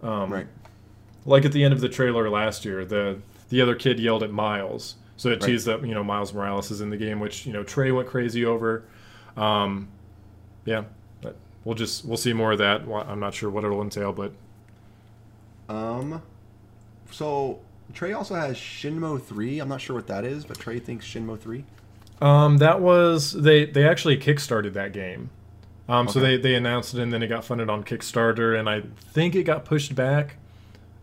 Um, 0.02 0.32
Right. 0.32 0.46
Like 1.26 1.45
at 1.45 1.52
the 1.52 1.64
end 1.64 1.73
of 1.73 1.81
the 1.81 1.88
trailer 1.88 2.28
last 2.28 2.64
year, 2.64 2.85
the 2.85 3.19
the 3.49 3.61
other 3.61 3.75
kid 3.75 3.99
yelled 4.00 4.23
at 4.23 4.31
Miles, 4.31 4.97
so 5.16 5.28
it 5.31 5.33
Right. 5.33 5.43
teased 5.43 5.66
that 5.66 5.85
you 5.87 5.95
know 5.95 6.04
Miles 6.04 6.33
Morales 6.35 6.71
is 6.71 6.81
in 6.81 6.90
the 6.90 6.97
game, 6.97 7.21
which 7.21 7.47
you 7.47 7.52
know 7.52 7.62
Trey 7.64 7.90
went 7.93 8.09
crazy 8.09 8.45
over. 8.45 8.85
Um, 9.37 9.88
yeah, 10.64 10.85
but 11.23 11.37
we'll 11.64 11.75
just 11.75 12.04
we'll 12.04 12.16
see 12.16 12.33
more 12.33 12.52
of 12.52 12.59
that. 12.59 12.83
I'm 13.09 13.21
not 13.21 13.35
sure 13.35 13.49
what 13.50 13.64
it'll 13.64 13.83
entail, 13.83 14.12
but 14.12 14.33
Um. 15.69 16.23
So 17.11 17.61
Trey 17.93 18.12
also 18.12 18.35
has 18.35 18.57
Shenmue 18.57 19.23
three. 19.23 19.59
I'm 19.61 19.69
not 19.69 19.81
sure 19.81 19.97
what 19.97 20.07
that 20.09 20.25
is, 20.25 20.45
but 20.45 20.59
Trey 20.59 20.78
thinks 20.78 21.07
Shenmue 21.07 21.38
three. 21.38 21.64
um, 22.21 22.59
that 22.59 22.81
was 22.81 23.33
they 23.33 23.64
they 23.66 23.87
actually 23.88 24.16
kickstarted 24.19 24.73
that 24.75 24.93
game. 24.93 25.31
Um, 25.88 26.09
So 26.09 26.21
they 26.21 26.37
they 26.37 26.54
announced 26.54 26.95
it 26.95 27.00
and 27.00 27.12
then 27.12 27.23
it 27.23 27.28
got 27.28 27.45
funded 27.45 27.69
on 27.71 27.85
Kickstarter, 27.85 28.59
and 28.59 28.69
I 28.69 28.83
think 29.12 29.35
it 29.35 29.45
got 29.45 29.64
pushed 29.64 29.95
back. 29.95 30.37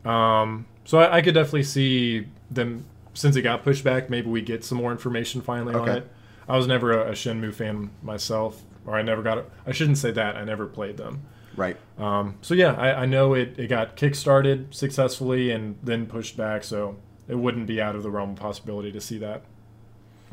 Um, 0.05 0.65
so 0.85 0.99
I, 0.99 1.17
I 1.17 1.21
could 1.21 1.33
definitely 1.33 1.63
see 1.63 2.27
them 2.49 2.85
since 3.13 3.35
it 3.35 3.41
got 3.41 3.63
pushed 3.63 3.83
back. 3.83 4.09
Maybe 4.09 4.29
we 4.29 4.41
get 4.41 4.63
some 4.63 4.77
more 4.77 4.91
information 4.91 5.41
finally 5.41 5.75
on 5.75 5.87
it. 5.89 6.09
I 6.47 6.57
was 6.57 6.67
never 6.67 6.91
a, 6.91 7.09
a 7.09 7.11
Shenmue 7.11 7.53
fan 7.53 7.91
myself, 8.01 8.63
or 8.85 8.97
I 8.97 9.01
never 9.01 9.21
got 9.21 9.37
it. 9.37 9.49
I 9.65 9.71
shouldn't 9.71 9.97
say 9.97 10.11
that. 10.11 10.35
I 10.35 10.43
never 10.43 10.65
played 10.65 10.97
them. 10.97 11.23
Right. 11.55 11.77
Um, 11.97 12.37
so 12.41 12.53
yeah, 12.53 12.73
I, 12.73 13.03
I 13.03 13.05
know 13.05 13.33
it, 13.33 13.57
it 13.57 13.67
got 13.67 13.95
kickstarted 13.95 14.73
successfully 14.73 15.51
and 15.51 15.77
then 15.83 16.05
pushed 16.05 16.37
back, 16.37 16.63
so 16.63 16.97
it 17.27 17.35
wouldn't 17.35 17.67
be 17.67 17.81
out 17.81 17.95
of 17.95 18.03
the 18.03 18.09
realm 18.09 18.31
of 18.31 18.37
possibility 18.37 18.91
to 18.91 19.01
see 19.01 19.17
that. 19.19 19.43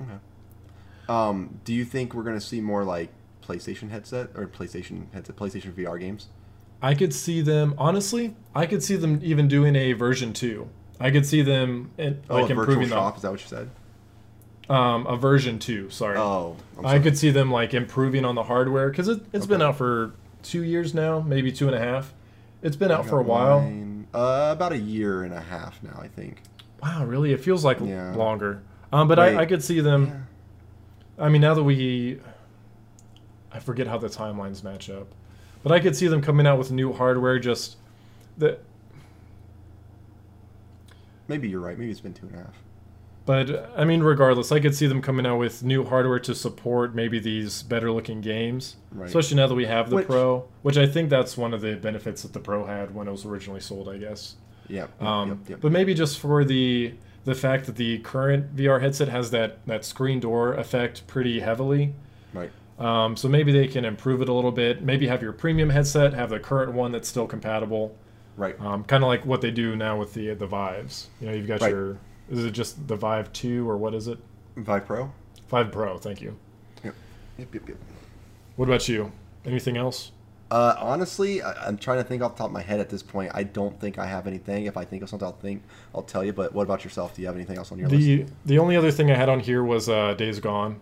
Okay. 0.01 0.19
Um. 1.09 1.61
Do 1.65 1.75
you 1.75 1.85
think 1.85 2.15
we're 2.15 2.23
gonna 2.23 2.41
see 2.41 2.61
more 2.61 2.85
like 2.85 3.11
PlayStation 3.47 3.91
headset 3.91 4.31
or 4.35 4.47
PlayStation 4.47 5.13
headset, 5.13 5.37
PlayStation 5.37 5.73
VR 5.73 5.99
games? 5.99 6.29
I 6.81 6.95
could 6.95 7.13
see 7.15 7.41
them 7.41 7.75
honestly. 7.79 8.35
I 8.55 8.67
could 8.67 8.83
see 8.83 8.97
them 8.97 9.21
even 9.23 9.49
doing 9.49 9.75
a 9.77 9.93
version 9.93 10.33
two. 10.33 10.69
I 11.01 11.11
could 11.11 11.27
see 11.27 11.43
them 11.43 11.91
in, 11.99 12.21
Oh, 12.29 12.37
like 12.41 12.51
a 12.51 12.55
virtual 12.55 12.61
improving 12.75 12.89
shop. 12.89 13.17
Is 13.17 13.23
that 13.23 13.31
what 13.31 13.41
you 13.41 13.47
said? 13.49 13.71
um, 14.69 15.07
a 15.07 15.17
version 15.17 15.59
two. 15.59 15.89
Sorry, 15.91 16.17
Oh. 16.19 16.57
I'm 16.79 16.85
I 16.87 16.99
could 16.99 17.17
see 17.17 17.31
them 17.31 17.51
like 17.51 17.73
improving 17.75 18.25
on 18.25 18.35
the 18.35 18.43
hardware 18.43 18.91
because 18.91 19.09
it, 19.09 19.21
it's 19.33 19.47
been 19.47 19.63
out 19.63 19.77
for 19.77 20.13
two 20.43 20.63
years 20.63 20.93
now, 20.95 21.21
maybe 21.21 21.51
two 21.51 21.67
and 21.67 21.75
a 21.75 21.81
half. 21.81 22.13
It's 22.63 22.77
been 22.77 22.91
I 22.91 22.97
out 22.97 23.07
for 23.07 23.19
a 23.19 23.23
while. 23.23 23.61
mine, 23.63 24.07
Uh, 24.13 24.51
about 24.53 24.73
a 24.73 24.79
year 24.79 25.23
and 25.23 25.33
a 25.33 25.41
half 25.41 25.83
now, 25.83 25.99
I 26.01 26.09
think. 26.09 26.43
Wow, 26.83 27.05
really? 27.07 27.33
It 27.33 27.41
feels 27.41 27.65
like 27.65 27.79
Yeah. 27.81 28.15
longer. 28.15 28.63
Um, 28.93 29.09
but 29.09 29.19
I, 29.19 29.39
I 29.43 29.47
could 29.47 29.63
see 29.65 29.81
them. 29.81 30.07
Yeah. 31.19 31.25
I 31.25 31.29
mean, 31.29 31.41
now 31.43 31.55
that 31.55 31.63
we, 31.65 32.21
I 33.53 33.59
forget 33.61 33.87
how 33.87 33.99
the 33.99 34.09
timelines 34.09 34.63
match 34.63 34.91
up, 34.91 35.09
but 35.69 35.75
I 35.75 35.81
could 35.81 35.95
see 35.95 36.09
them 36.09 36.23
coming 36.23 36.47
out 36.47 36.59
with 36.59 36.71
new 36.73 36.93
hardware. 36.93 37.39
Just 37.39 37.77
that, 38.39 38.61
Maybe 41.29 41.49
you're 41.49 41.61
right. 41.61 41.79
Maybe 41.79 41.91
it's 41.91 42.01
been 42.01 42.15
two 42.15 42.27
and 42.27 42.37
a 42.37 42.39
half. 42.39 42.55
but 43.27 43.71
I 43.77 43.85
mean, 43.85 44.03
regardless, 44.03 44.51
I 44.51 44.61
could 44.61 44.75
see 44.75 44.87
them 44.87 45.03
coming 45.03 45.27
out 45.27 45.37
with 45.37 45.63
new 45.63 45.85
hardware 45.85 46.19
to 46.21 46.35
support 46.35 46.95
maybe 46.95 47.19
these 47.19 47.63
better 47.63 47.93
looking 47.93 48.21
games. 48.23 48.77
Right. 48.91 49.09
Especially 49.09 49.37
now 49.37 49.47
that 49.47 49.55
we 49.55 49.67
have 49.67 49.91
the 49.91 49.97
Which- 49.97 50.07
Pro, 50.07 50.49
which 50.63 50.79
I 50.79 50.87
think 50.87 51.11
that's 51.11 51.37
one 51.37 51.53
of 51.53 51.61
the 51.61 51.75
benefits 51.77 52.23
that 52.23 52.33
the 52.33 52.41
Pro 52.41 52.65
had 52.65 52.95
when 52.95 53.09
it 53.09 53.11
was 53.11 53.27
originally 53.27 53.61
sold. 53.61 53.89
I 53.89 53.99
guess. 53.99 54.37
Yep, 54.69 55.03
Um, 55.03 55.29
yep, 55.31 55.39
yep. 55.49 55.61
But 55.61 55.73
maybe 55.73 55.93
just 55.95 56.19
for 56.19 56.45
the 56.45 56.95
the 57.25 57.35
fact 57.35 57.67
that 57.67 57.77
the 57.77 57.99
current 57.99 58.55
VR 58.57 58.81
headset 58.81 59.09
has 59.09 59.31
that 59.33 59.59
that 59.67 59.85
screen 59.85 60.21
door 60.21 60.55
effect 60.55 61.07
pretty 61.07 61.41
heavily. 61.41 61.93
Right. 62.33 62.51
Um, 62.79 63.17
so 63.17 63.29
maybe 63.29 63.51
they 63.53 63.67
can 63.67 63.85
improve 63.85 64.23
it 64.23 64.29
a 64.29 64.33
little 64.33 64.53
bit. 64.53 64.83
Maybe 64.83 65.09
have 65.09 65.21
your 65.23 65.33
premium 65.33 65.71
headset 65.71 66.15
have 66.15 66.31
the 66.31 66.39
current 66.39 66.73
one 66.73 66.93
that's 66.93 67.09
still 67.09 67.27
compatible. 67.27 67.97
Right. 68.37 68.59
Um, 68.61 68.85
kind 68.85 69.03
of 69.03 69.09
like 69.09 69.27
what 69.27 69.41
they 69.41 69.51
do 69.51 69.75
now 69.75 69.99
with 69.99 70.15
the 70.15 70.35
the 70.35 70.47
Vives. 70.47 71.09
You 71.21 71.27
know, 71.27 71.33
you've 71.35 71.49
got 71.49 71.61
Right. 71.61 71.71
your 71.73 71.99
is 72.31 72.45
it 72.45 72.53
just 72.53 72.87
the 72.87 72.95
Vive 72.95 73.33
two 73.33 73.69
or 73.69 73.77
what 73.77 73.95
is 73.95 74.07
it? 74.07 74.19
Vive 74.57 74.87
Pro. 74.87 75.11
Vive 75.49 75.73
Pro. 75.73 75.99
Thank 75.99 76.21
you. 76.21 76.37
Yep. 76.85 76.95
Yep. 77.39 77.55
Yep. 77.55 77.69
Yep. 77.69 77.77
What 78.57 78.69
about 78.69 78.89
you? 78.89 79.11
Anything 79.45 79.77
else? 79.77 80.13
Uh, 80.51 80.75
honestly, 80.79 81.43
I, 81.43 81.67
I'm 81.67 81.77
trying 81.77 81.99
to 81.99 82.05
think 82.05 82.23
off 82.23 82.35
the 82.35 82.39
top 82.39 82.47
of 82.47 82.53
my 82.53 82.63
head 82.63 82.81
at 82.81 82.89
this 82.89 83.03
point. 83.03 83.31
I 83.35 83.43
don't 83.43 83.79
think 83.81 83.99
I 83.99 84.07
have 84.07 84.27
anything. 84.27 84.67
If 84.67 84.77
I 84.77 84.85
think 84.85 85.03
of 85.03 85.09
something, 85.09 85.27
I'll 85.27 85.33
think. 85.33 85.63
I'll 85.95 86.03
tell 86.03 86.25
you. 86.25 86.33
But 86.33 86.55
what 86.55 86.63
about 86.63 86.85
yourself? 86.85 87.15
Do 87.15 87.23
you 87.23 87.27
have 87.27 87.37
anything 87.37 87.59
else 87.59 87.71
on 87.73 87.79
your 87.79 87.89
list? 87.89 88.03
The 88.07 88.27
the 88.47 88.59
only 88.59 88.77
other 88.77 88.91
thing 88.93 89.11
I 89.11 89.15
had 89.17 89.29
on 89.29 89.41
here 89.41 89.63
was 89.65 89.89
uh, 89.89 90.15
Days 90.15 90.39
Gone, 90.41 90.79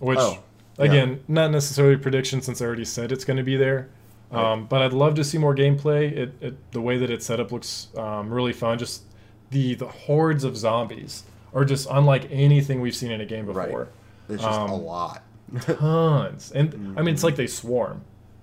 which 0.00 0.18
Oh, 0.20 0.38
yeah. 0.78 0.84
again 0.86 1.24
not 1.28 1.50
necessarily 1.50 1.94
a 1.94 1.98
prediction 1.98 2.40
since 2.42 2.60
I 2.62 2.66
already 2.66 2.84
said 2.84 3.12
it's 3.12 3.24
going 3.24 3.36
to 3.36 3.42
be 3.42 3.56
there. 3.56 3.88
Right. 4.30 4.44
Um, 4.52 4.66
but 4.66 4.82
I'd 4.82 4.92
love 4.92 5.14
to 5.14 5.24
see 5.24 5.38
more 5.38 5.54
gameplay. 5.54 6.12
It, 6.12 6.34
it 6.40 6.72
the 6.72 6.80
way 6.82 6.98
that 6.98 7.10
it's 7.10 7.24
set 7.26 7.40
up 7.40 7.50
looks 7.50 7.88
um, 7.96 8.30
really 8.32 8.52
fun. 8.52 8.78
Just 8.78 9.02
the 9.50 9.74
the 9.74 9.88
hordes 9.88 10.44
of 10.44 10.56
zombies 10.56 11.22
are 11.54 11.64
just 11.64 11.88
unlike 11.90 12.28
anything 12.30 12.80
we've 12.82 12.94
seen 12.94 13.10
in 13.10 13.20
a 13.22 13.26
game 13.26 13.46
Right. 13.46 13.66
before. 13.66 13.88
It's 14.28 14.42
just 14.42 14.58
um, 14.58 14.70
a 14.70 14.76
lot. 14.76 15.22
Tons, 15.62 16.52
and 16.52 16.94
I 16.98 17.02
mean 17.02 17.14
it's 17.14 17.24
like 17.24 17.36
they 17.36 17.46
swarm. 17.46 18.02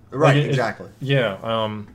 right. 0.10 0.36
Like, 0.36 0.46
it- 0.46 0.50
exactly. 0.50 0.90
Yeah. 1.00 1.38
Um, 1.44 1.88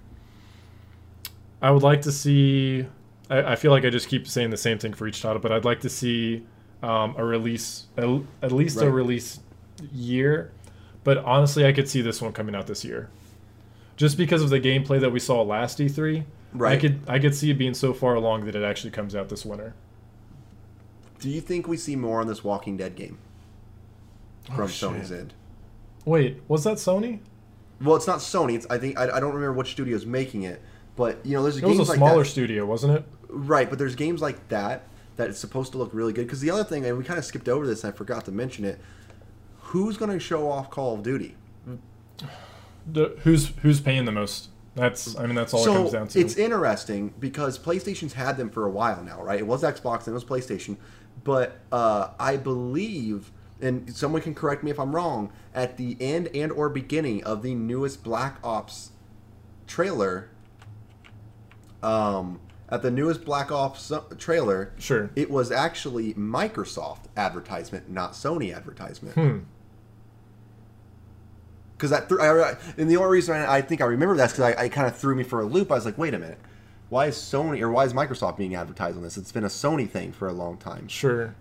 I 1.61 1.71
would 1.73 1.83
like 1.83 2.03
to 2.03 2.13
see. 2.13 2.87
I, 3.29 3.53
I 3.53 3.57
feel 3.57 3.71
like 3.73 3.85
I 3.85 3.91
just 3.91 4.09
keep 4.09 4.27
saying 4.29 4.51
the 4.51 4.57
same 4.57 4.79
thing 4.79 4.93
for 4.93 5.07
each 5.07 5.21
title, 5.21 5.41
but 5.41 5.53
I'd 5.53 5.65
like 5.65 5.81
to 5.81 5.89
see 5.91 6.47
um, 6.83 7.15
a 7.19 7.25
release, 7.25 7.87
at, 7.97 8.05
at 8.43 8.53
least 8.53 8.81
a 8.81 8.91
release 8.91 9.41
year. 9.93 10.53
But 11.05 11.19
honestly, 11.19 11.65
I 11.67 11.73
could 11.73 11.89
see 11.89 12.03
this 12.03 12.21
one 12.21 12.33
coming 12.33 12.55
out 12.55 12.67
this 12.67 12.85
year, 12.85 13.09
just 13.97 14.17
because 14.19 14.43
of 14.43 14.51
the 14.51 14.61
gameplay 14.61 15.01
that 15.01 15.11
we 15.11 15.19
saw 15.19 15.43
last 15.43 15.79
E3. 15.79 16.25
Right. 16.53 16.73
I 16.73 16.77
could 16.81 17.01
I 17.09 17.19
could 17.19 17.35
see 17.35 17.51
it 17.51 17.55
being 17.59 17.75
so 17.75 17.93
far 17.93 18.15
along 18.15 18.45
that 18.47 18.55
it 18.57 18.63
actually 18.65 18.91
comes 18.91 19.15
out 19.15 19.29
this 19.29 19.45
winter. 19.45 19.75
Do 21.21 21.29
you 21.31 21.41
think 21.41 21.69
we 21.69 21.77
see 21.77 21.97
more 21.97 22.21
on 22.21 22.27
this 22.27 22.43
Walking 22.43 22.77
Dead 22.77 22.97
game 22.97 23.19
oh, 24.51 24.55
from 24.55 24.65
Oh. 24.65 24.67
Sony's 24.67 25.13
end? 25.13 25.35
Wait, 26.05 26.41
was 26.49 26.65
that 26.65 26.79
Sony? 26.79 27.21
Well, 27.81 27.97
it's 27.97 28.07
not 28.07 28.19
Sony. 28.19 28.55
It's 28.55 28.67
I 28.69 28.79
think 28.79 28.99
I, 28.99 29.05
I 29.05 29.21
don't 29.21 29.35
remember 29.35 29.53
which 29.53 29.73
studio 29.73 29.97
is 29.97 30.07
making 30.07 30.43
it, 30.43 30.61
but 30.97 31.25
you 31.25 31.35
know, 31.35 31.43
there's 31.43 31.57
It 31.59 31.63
games 31.63 31.79
was 31.79 31.89
a 31.89 31.93
like 31.93 31.99
smaller 31.99 32.25
that. 32.25 32.31
studio, 32.31 32.67
wasn't 32.67 32.95
it? 32.95 33.05
Right, 33.29 33.71
but 33.71 33.79
there's 33.79 33.95
games 33.95 34.21
like 34.21 34.49
that 34.49 34.87
that 35.17 35.29
it's 35.31 35.39
supposed 35.39 35.73
to 35.73 35.79
look 35.79 35.91
really 35.93 36.13
good. 36.13 36.27
Because 36.27 36.41
the 36.41 36.51
other 36.51 36.65
thing, 36.65 36.85
and 36.85 36.99
we 36.99 37.05
kind 37.05 37.19
of 37.19 37.25
skipped 37.25 37.49
over 37.49 37.67
this, 37.67 37.85
and 37.85 37.93
I 37.93 37.97
forgot 37.97 38.25
to 38.25 38.33
mention 38.33 38.65
it. 38.65 38.81
Who's 39.71 39.97
going 39.97 40.11
to 40.11 40.19
show 40.19 40.51
off 40.51 40.69
Call 40.69 40.95
of 40.95 41.05
Duty? 41.05 41.37
The, 42.93 43.17
who's 43.23 43.53
who's 43.63 43.81
paying 43.81 44.05
the 44.05 44.11
most? 44.11 44.49
That's 44.75 45.17
I 45.17 45.27
mean 45.27 45.37
that's 45.37 45.55
all 45.55 45.63
it 45.63 45.73
comes 45.73 45.93
down 45.93 46.09
to. 46.09 46.19
it's 46.19 46.37
interesting 46.37 47.15
because 47.21 47.57
PlayStation's 47.57 48.15
had 48.15 48.37
them 48.37 48.51
for 48.51 48.67
a 48.67 48.71
while 48.71 49.01
now, 49.05 49.23
right? 49.23 49.39
It 49.39 49.47
was 49.47 49.63
Xbox 49.63 50.07
and 50.07 50.09
it 50.09 50.13
was 50.13 50.25
PlayStation, 50.25 50.77
but 51.23 51.61
uh, 51.71 52.09
I 52.19 52.37
believe, 52.37 53.31
and 53.61 53.95
someone 53.95 54.23
can 54.23 54.35
correct 54.35 54.65
me 54.65 54.73
if 54.73 54.81
I'm 54.81 54.93
wrong, 54.93 55.33
at 55.55 55.77
the 55.77 55.97
end 56.01 56.31
and 56.35 56.51
or 56.51 56.69
beginning 56.69 57.23
of 57.23 57.43
the 57.43 57.55
newest 57.55 58.03
Black 58.03 58.39
Ops 58.43 58.91
trailer, 59.69 60.31
um, 61.81 62.41
at 62.69 62.83
the 62.83 62.91
newest 62.91 63.25
Black 63.25 63.53
Ops 63.53 63.93
uh, 63.93 64.01
trailer, 64.19 64.73
sure. 64.79 65.11
it 65.15 65.31
was 65.31 65.53
actually 65.53 66.15
Microsoft 66.15 67.05
advertisement, 67.17 67.89
not 67.89 68.15
Sony 68.15 68.53
advertisement. 68.53 69.15
Hmm. 69.15 69.39
Because 71.81 71.91
that, 71.91 72.11
th- 72.11 72.21
I, 72.21 72.57
and 72.77 72.91
the 72.91 72.99
only 72.99 73.09
reason 73.11 73.35
I, 73.35 73.55
I 73.57 73.63
think 73.63 73.81
I 73.81 73.87
remember 73.87 74.15
that 74.17 74.27
is 74.27 74.33
because 74.33 74.55
I, 74.55 74.65
I 74.65 74.69
kind 74.69 74.87
of 74.87 74.95
threw 74.99 75.15
me 75.15 75.23
for 75.23 75.41
a 75.41 75.47
loop. 75.47 75.73
I 75.73 75.77
was 75.77 75.87
like, 75.87 75.97
wait 75.97 76.13
a 76.13 76.19
minute, 76.19 76.37
why 76.91 77.07
is 77.07 77.17
Sony 77.17 77.63
or 77.63 77.71
why 77.71 77.85
is 77.87 77.95
Microsoft 77.95 78.37
being 78.37 78.55
advertised 78.55 78.99
on 78.99 79.03
this? 79.03 79.17
It's 79.17 79.33
been 79.33 79.45
a 79.45 79.49
Sony 79.49 79.89
thing 79.89 80.13
for 80.13 80.29
a 80.29 80.33
long 80.35 80.59
time. 80.59 80.89
Sure. 80.89 81.35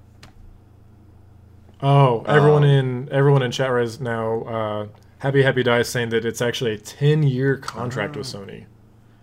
Oh, 1.81 2.23
everyone 2.27 2.63
Um, 2.63 2.69
in 2.69 3.09
everyone 3.11 3.41
in 3.41 3.51
chat 3.51 3.71
is 3.81 3.99
now 3.99 4.41
uh, 4.43 4.87
happy 5.19 5.41
happy 5.43 5.63
die 5.63 5.81
saying 5.81 6.09
that 6.09 6.23
it's 6.25 6.41
actually 6.41 6.73
a 6.73 6.77
ten 6.77 7.23
year 7.23 7.57
contract 7.57 8.15
with 8.15 8.33
Ah. 8.33 8.37
Sony. 8.39 8.65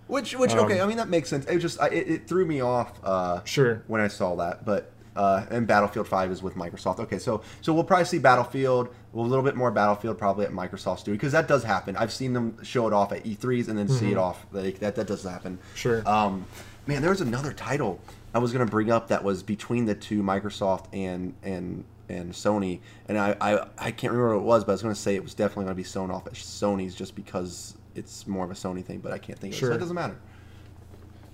Which, 0.09 0.37
which, 0.37 0.53
Um, 0.53 0.61
okay, 0.67 0.81
I 0.81 0.87
mean 0.87 0.99
that 0.99 1.09
makes 1.09 1.29
sense. 1.31 1.47
It 1.47 1.59
just, 1.59 1.81
I, 1.81 1.89
it, 1.89 2.09
it 2.09 2.29
threw 2.29 2.45
me 2.47 2.61
off 2.61 2.93
uh, 3.03 3.43
Sure. 3.45 3.83
when 3.89 4.01
I 4.01 4.09
saw 4.09 4.37
that. 4.37 4.65
But 4.65 4.93
uh, 5.17 5.47
and 5.51 5.67
Battlefield 5.67 6.07
Five 6.07 6.31
is 6.31 6.43
with 6.43 6.55
Microsoft. 6.55 7.01
Okay, 7.01 7.19
so 7.19 7.43
so 7.61 7.73
we'll 7.73 7.85
probably 7.85 8.05
see 8.05 8.19
Battlefield, 8.19 8.89
well, 9.13 9.25
a 9.25 9.29
little 9.29 9.45
bit 9.45 9.57
more 9.57 9.71
Battlefield 9.71 10.19
probably 10.19 10.45
at 10.47 10.53
Microsoft 10.53 11.01
Studio 11.01 11.17
because 11.17 11.33
that 11.33 11.49
does 11.49 11.65
happen. 11.65 11.97
I've 11.97 12.13
seen 12.13 12.33
them 12.33 12.63
show 12.63 12.87
it 12.87 12.93
off 12.93 13.13
at 13.13 13.25
E3s 13.25 13.69
and 13.69 13.79
then 13.79 13.89
see 13.89 14.13
it 14.13 14.19
off. 14.19 14.47
Like 14.53 14.79
that, 14.81 14.95
that 14.97 15.07
does 15.07 15.25
happen. 15.25 15.57
Mm-hmm. 15.57 15.75
Sure. 15.77 16.09
Um, 16.09 16.47
man, 16.87 17.03
there 17.03 17.11
was 17.11 17.21
another 17.21 17.53
title 17.53 18.01
I 18.35 18.39
was 18.39 18.53
gonna 18.53 18.67
bring 18.67 18.91
up 18.91 19.09
that 19.09 19.25
was 19.25 19.43
between 19.43 19.87
the 19.87 19.95
two, 19.95 20.23
Microsoft 20.23 20.87
and 20.93 21.35
and 21.43 21.85
and 22.09 22.33
Sony, 22.33 22.81
and 23.09 23.19
I 23.19 23.35
I, 23.41 23.67
I 23.79 23.91
can't 23.91 24.13
remember 24.13 24.37
what 24.37 24.43
it 24.43 24.47
was, 24.47 24.65
but 24.65 24.73
I 24.73 24.75
was 24.75 24.83
gonna 24.83 24.95
say 24.95 25.15
it 25.15 25.23
was 25.23 25.35
definitely 25.35 25.65
gonna 25.65 25.75
be 25.75 25.83
shown 25.85 26.11
off 26.11 26.27
at 26.27 26.35
Sony's 26.35 26.95
just 26.95 27.15
because 27.15 27.77
it's 27.95 28.27
more 28.27 28.45
of 28.45 28.51
a 28.51 28.55
Sony 28.55 28.85
thing, 28.85 28.99
but 28.99 29.11
I 29.13 29.19
can't 29.19 29.39
think 29.39 29.55
of 29.55 29.57
it, 29.57 29.61
so 29.61 29.67
Sure. 29.67 29.75
it 29.75 29.79
doesn't 29.79 29.95
matter. 29.95 30.17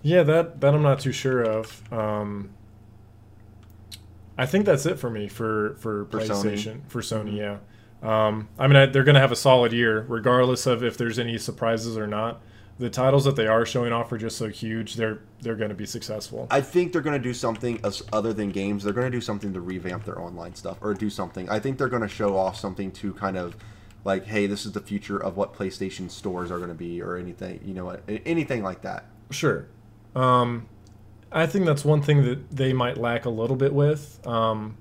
Yeah, 0.02 0.22
that 0.24 0.60
that 0.60 0.74
I'm 0.74 0.82
not 0.82 1.00
too 1.00 1.12
sure 1.12 1.42
of. 1.42 1.92
Um, 1.92 2.50
I 4.38 4.46
think 4.46 4.66
that's 4.66 4.86
it 4.86 4.98
for 4.98 5.10
me 5.10 5.28
for 5.28 5.76
for 5.78 6.06
For 6.06 6.20
Sony. 6.20 6.26
Mm-hmm. 6.26 6.48
PlayStation 6.48 6.80
for 6.88 7.00
Sony. 7.00 7.36
Yeah. 7.36 7.58
Um, 8.02 8.48
I 8.58 8.66
mean, 8.66 8.76
I, 8.76 8.86
they're 8.86 9.04
going 9.04 9.14
to 9.14 9.20
have 9.20 9.32
a 9.32 9.36
solid 9.36 9.72
year, 9.72 10.04
regardless 10.08 10.66
of 10.66 10.82
if 10.82 10.96
there's 10.96 11.18
any 11.18 11.38
surprises 11.38 11.96
or 11.96 12.06
not. 12.06 12.40
The 12.78 12.90
titles 12.90 13.24
that 13.26 13.36
they 13.36 13.46
are 13.46 13.64
showing 13.64 13.92
off 13.92 14.10
are 14.10 14.18
just 14.18 14.36
so 14.36 14.48
huge; 14.48 14.96
they're 14.96 15.20
they're 15.40 15.54
going 15.54 15.68
to 15.68 15.74
be 15.74 15.86
successful. 15.86 16.48
I 16.50 16.62
think 16.62 16.92
they're 16.92 17.02
going 17.02 17.20
to 17.20 17.22
do 17.22 17.34
something 17.34 17.80
other 18.12 18.32
than 18.32 18.50
games. 18.50 18.82
They're 18.82 18.94
going 18.94 19.10
to 19.10 19.16
do 19.16 19.20
something 19.20 19.52
to 19.52 19.60
revamp 19.60 20.04
their 20.04 20.18
online 20.18 20.54
stuff 20.54 20.78
or 20.80 20.94
do 20.94 21.10
something. 21.10 21.48
I 21.48 21.60
think 21.60 21.78
they're 21.78 21.88
going 21.88 22.02
to 22.02 22.08
show 22.08 22.36
off 22.36 22.56
something 22.56 22.90
to 22.92 23.12
kind 23.14 23.36
of 23.36 23.56
like, 24.04 24.26
hey, 24.26 24.46
this 24.48 24.66
is 24.66 24.72
the 24.72 24.80
future 24.80 25.18
of 25.22 25.36
what 25.36 25.54
PlayStation 25.54 26.10
stores 26.10 26.50
are 26.50 26.56
going 26.56 26.70
to 26.70 26.74
be, 26.74 27.00
or 27.00 27.16
anything, 27.16 27.60
you 27.64 27.74
know, 27.74 27.96
anything 28.08 28.64
like 28.64 28.82
that. 28.82 29.04
Sure. 29.30 29.68
Um, 30.16 30.66
I 31.34 31.46
think 31.46 31.66
that's 31.66 31.84
one 31.84 32.02
thing 32.02 32.24
that 32.24 32.50
they 32.50 32.72
might 32.72 32.98
lack 32.98 33.24
a 33.24 33.30
little 33.30 33.56
bit 33.56 33.72
with. 33.72 34.24
Um, 34.26 34.76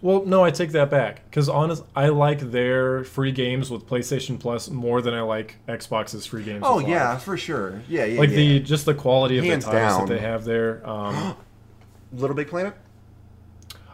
well, 0.00 0.24
no, 0.24 0.44
I 0.44 0.50
take 0.50 0.70
that 0.72 0.90
back 0.90 1.24
because 1.24 1.48
honest, 1.48 1.82
I 1.96 2.08
like 2.08 2.38
their 2.52 3.02
free 3.04 3.32
games 3.32 3.70
with 3.70 3.86
PlayStation 3.86 4.38
Plus 4.38 4.70
more 4.70 5.02
than 5.02 5.12
I 5.12 5.22
like 5.22 5.56
Xbox's 5.68 6.24
free 6.26 6.44
games. 6.44 6.62
Oh 6.64 6.78
yeah, 6.78 7.18
for 7.18 7.36
sure. 7.36 7.82
Yeah, 7.88 8.04
yeah. 8.04 8.20
like 8.20 8.30
yeah. 8.30 8.36
the 8.36 8.60
just 8.60 8.86
the 8.86 8.94
quality 8.94 9.38
of 9.38 9.44
Hands 9.44 9.64
the 9.64 9.70
titles 9.72 9.98
down. 9.98 10.06
that 10.06 10.14
they 10.14 10.20
have 10.20 10.44
there. 10.44 10.88
Um, 10.88 11.36
Little 12.12 12.36
Big 12.36 12.48
Planet. 12.48 12.74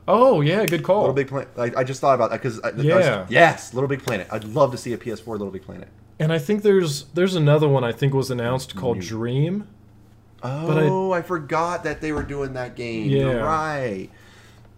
oh 0.07 0.41
yeah, 0.43 0.67
good 0.67 0.83
call. 0.83 1.01
Little 1.01 1.15
Big 1.15 1.29
Planet. 1.29 1.49
I, 1.57 1.73
I 1.81 1.85
just 1.85 2.01
thought 2.01 2.15
about 2.15 2.31
that 2.31 2.43
because 2.43 2.61
Yeah. 2.85 3.27
yes, 3.31 3.73
Little 3.73 3.89
Big 3.89 4.03
Planet. 4.03 4.29
I'd 4.31 4.45
love 4.45 4.73
to 4.73 4.79
see 4.79 4.93
a 4.93 4.99
PS4 4.99 5.27
Little 5.27 5.51
Big 5.51 5.63
Planet. 5.63 5.89
and 6.19 6.33
I 6.33 6.39
think 6.39 6.63
there's 6.63 7.05
there's 7.15 7.35
another 7.35 7.69
one 7.69 7.83
I 7.83 7.93
think 7.93 8.13
was 8.13 8.31
announced 8.31 8.77
called 8.77 8.99
New- 8.99 9.05
Dream. 9.05 9.69
Oh, 10.45 11.13
I, 11.13 11.23
forgot 11.23 11.85
that 11.85 12.01
they 12.01 12.13
were 12.13 12.23
doing 12.23 12.53
that 12.55 12.77
game. 12.77 13.09
Yeah. 13.09 13.19
You're 13.19 13.43
right. 13.45 14.11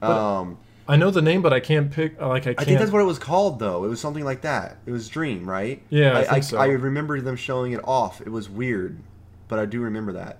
um, 0.03 0.59
I 0.89 0.97
know 0.97 1.11
the 1.11 1.23
name, 1.23 1.43
but 1.43 1.53
I 1.53 1.59
can't 1.61 1.91
pick. 1.91 2.21
Like 2.21 2.47
I 2.47 2.51
I 2.51 2.55
can't. 2.55 2.67
think 2.69 2.79
that's 2.79 2.93
what 2.93 3.01
it 3.03 3.07
was 3.07 3.19
called, 3.19 3.59
though. 3.59 3.85
It 3.85 3.89
was 3.89 4.01
something 4.01 4.25
like 4.25 4.43
that. 4.43 4.77
It 4.87 4.93
was 4.93 5.09
Dream, 5.09 5.49
right? 5.49 5.83
Yeah, 5.91 6.17
I 6.17 6.21
I, 6.21 6.25
think 6.25 6.45
so. 6.45 6.59
I 6.59 6.67
remember 6.67 7.21
them 7.21 7.35
showing 7.37 7.73
it 7.73 7.81
off. 7.85 8.21
It 8.21 8.29
was 8.31 8.49
weird, 8.49 8.99
but 9.49 9.59
I 9.59 9.67
do 9.67 9.81
remember 9.81 10.13
that. 10.13 10.39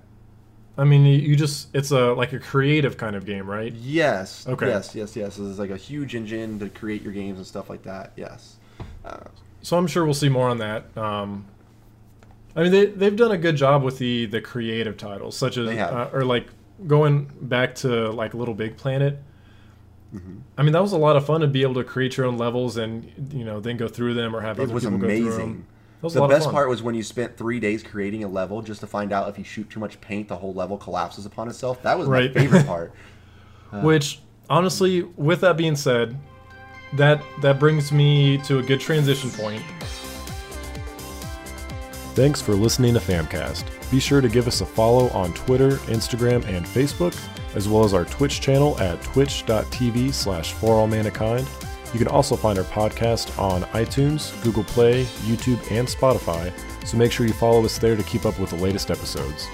I 0.79 0.85
mean, 0.85 1.05
you, 1.07 1.19
you 1.19 1.37
just 1.37 1.75
it's 1.75 1.91
a 1.91 2.13
like 2.13 2.33
a 2.33 2.39
creative 2.39 2.97
kind 2.97 3.17
of 3.17 3.25
game, 3.27 3.49
right? 3.51 3.73
Yes. 3.73 4.47
Okay. 4.47 4.69
Yes. 4.69 4.95
Yes. 4.95 5.17
Yes. 5.17 5.39
It's 5.39 5.59
like 5.59 5.71
a 5.71 5.77
huge 5.77 6.15
engine 6.15 6.59
to 6.61 6.69
create 6.69 7.03
your 7.03 7.13
games 7.13 7.39
and 7.39 7.47
stuff 7.47 7.69
like 7.69 7.83
that. 7.85 8.13
Yes. 8.15 8.57
Uh, 9.05 9.19
So 9.63 9.77
I'm 9.79 9.87
sure 9.89 10.05
we'll 10.05 10.15
see 10.15 10.29
more 10.29 10.49
on 10.49 10.59
that. 10.59 10.97
Um, 10.97 11.47
I 12.57 12.63
mean, 12.63 12.73
they 12.73 12.87
they've 12.87 13.15
done 13.17 13.33
a 13.33 13.37
good 13.39 13.57
job 13.57 13.83
with 13.83 13.99
the 13.99 14.27
the 14.27 14.41
creative 14.41 14.97
titles, 14.97 15.37
such 15.37 15.59
as 15.59 15.69
uh, 15.69 16.11
or 16.13 16.25
like 16.25 16.49
going 16.87 17.31
back 17.41 17.75
to 17.77 18.11
like 18.11 18.35
Little 18.35 18.55
Big 18.55 18.77
Planet. 18.77 19.23
Mm-hmm. 20.15 20.39
I 20.57 20.63
mean, 20.63 20.73
that 20.73 20.81
was 20.83 20.93
a 20.93 20.97
lot 20.99 21.17
of 21.17 21.27
fun 21.27 21.43
to 21.43 21.47
be 21.47 21.63
able 21.63 21.75
to 21.75 21.85
create 21.85 22.17
your 22.17 22.27
own 22.27 22.39
levels 22.39 22.77
and 22.79 23.31
you 23.33 23.45
know 23.45 23.61
then 23.61 23.77
go 23.77 23.89
through 23.89 24.15
them 24.15 24.35
or 24.35 24.41
have 24.41 24.59
it 24.59 24.63
other 24.63 24.75
was 24.75 24.85
people 24.85 24.99
go 24.99 25.07
through 25.07 25.25
them. 25.25 25.33
amazing. 25.33 25.67
That 26.01 26.05
was 26.05 26.15
The 26.15 26.27
best 26.27 26.51
part 26.51 26.69
was 26.69 26.83
when 26.83 26.95
you 26.95 27.03
spent 27.03 27.37
three 27.37 27.59
days 27.61 27.83
creating 27.83 28.23
a 28.25 28.29
level 28.29 28.63
just 28.63 28.81
to 28.81 28.87
find 28.87 29.13
out 29.13 29.29
if 29.29 29.39
you 29.39 29.45
shoot 29.45 29.69
too 29.71 29.81
much 29.81 30.01
paint, 30.01 30.29
the 30.29 30.37
whole 30.37 30.53
level 30.55 30.77
collapses 30.79 31.27
upon 31.27 31.49
itself. 31.49 31.83
That 31.83 31.99
was 31.99 32.07
Right. 32.07 32.35
my 32.35 32.41
favorite 32.41 32.67
part. 32.75 32.93
Which 33.73 34.21
honestly, 34.49 35.03
with 35.03 35.41
that 35.41 35.57
being 35.57 35.77
said, 35.77 36.17
that 36.95 37.23
that 37.43 37.59
brings 37.59 37.93
me 37.93 38.39
to 38.45 38.59
a 38.59 38.63
good 38.63 38.81
transition 38.81 39.31
point. 39.31 39.63
Thanks 42.17 42.41
for 42.41 42.55
listening 42.55 42.95
to 42.95 42.99
Famcast. 42.99 43.67
Be 43.91 44.01
sure 44.01 44.23
to 44.23 44.29
give 44.31 44.49
us 44.49 44.63
a 44.63 44.67
follow 44.67 45.11
on 45.11 45.35
Twitter, 45.35 45.73
Instagram, 45.93 46.47
and 46.47 46.65
Facebook, 46.65 47.15
as 47.55 47.69
well 47.69 47.85
as 47.85 47.93
our 47.93 48.07
Twitch 48.07 48.41
channel 48.41 48.81
at 48.81 49.03
twitch.tv 49.03 50.15
slash 50.15 50.55
forallmankind. 50.55 51.47
You 51.93 51.99
can 51.99 52.09
also 52.09 52.35
find 52.35 52.59
our 52.59 52.65
podcast 52.65 53.39
on 53.39 53.65
iTunes, 53.65 54.43
Google 54.43 54.65
Play, 54.65 55.05
YouTube, 55.27 55.61
and 55.71 55.87
Spotify, 55.87 56.51
so 56.87 56.97
make 56.97 57.13
sure 57.13 57.27
you 57.27 57.35
follow 57.35 57.63
us 57.63 57.77
there 57.79 57.97
to 57.97 58.03
keep 58.05 58.25
up 58.25 58.41
with 58.41 58.49
the 58.49 58.57
latest 58.57 58.91
episodes. 58.91 59.47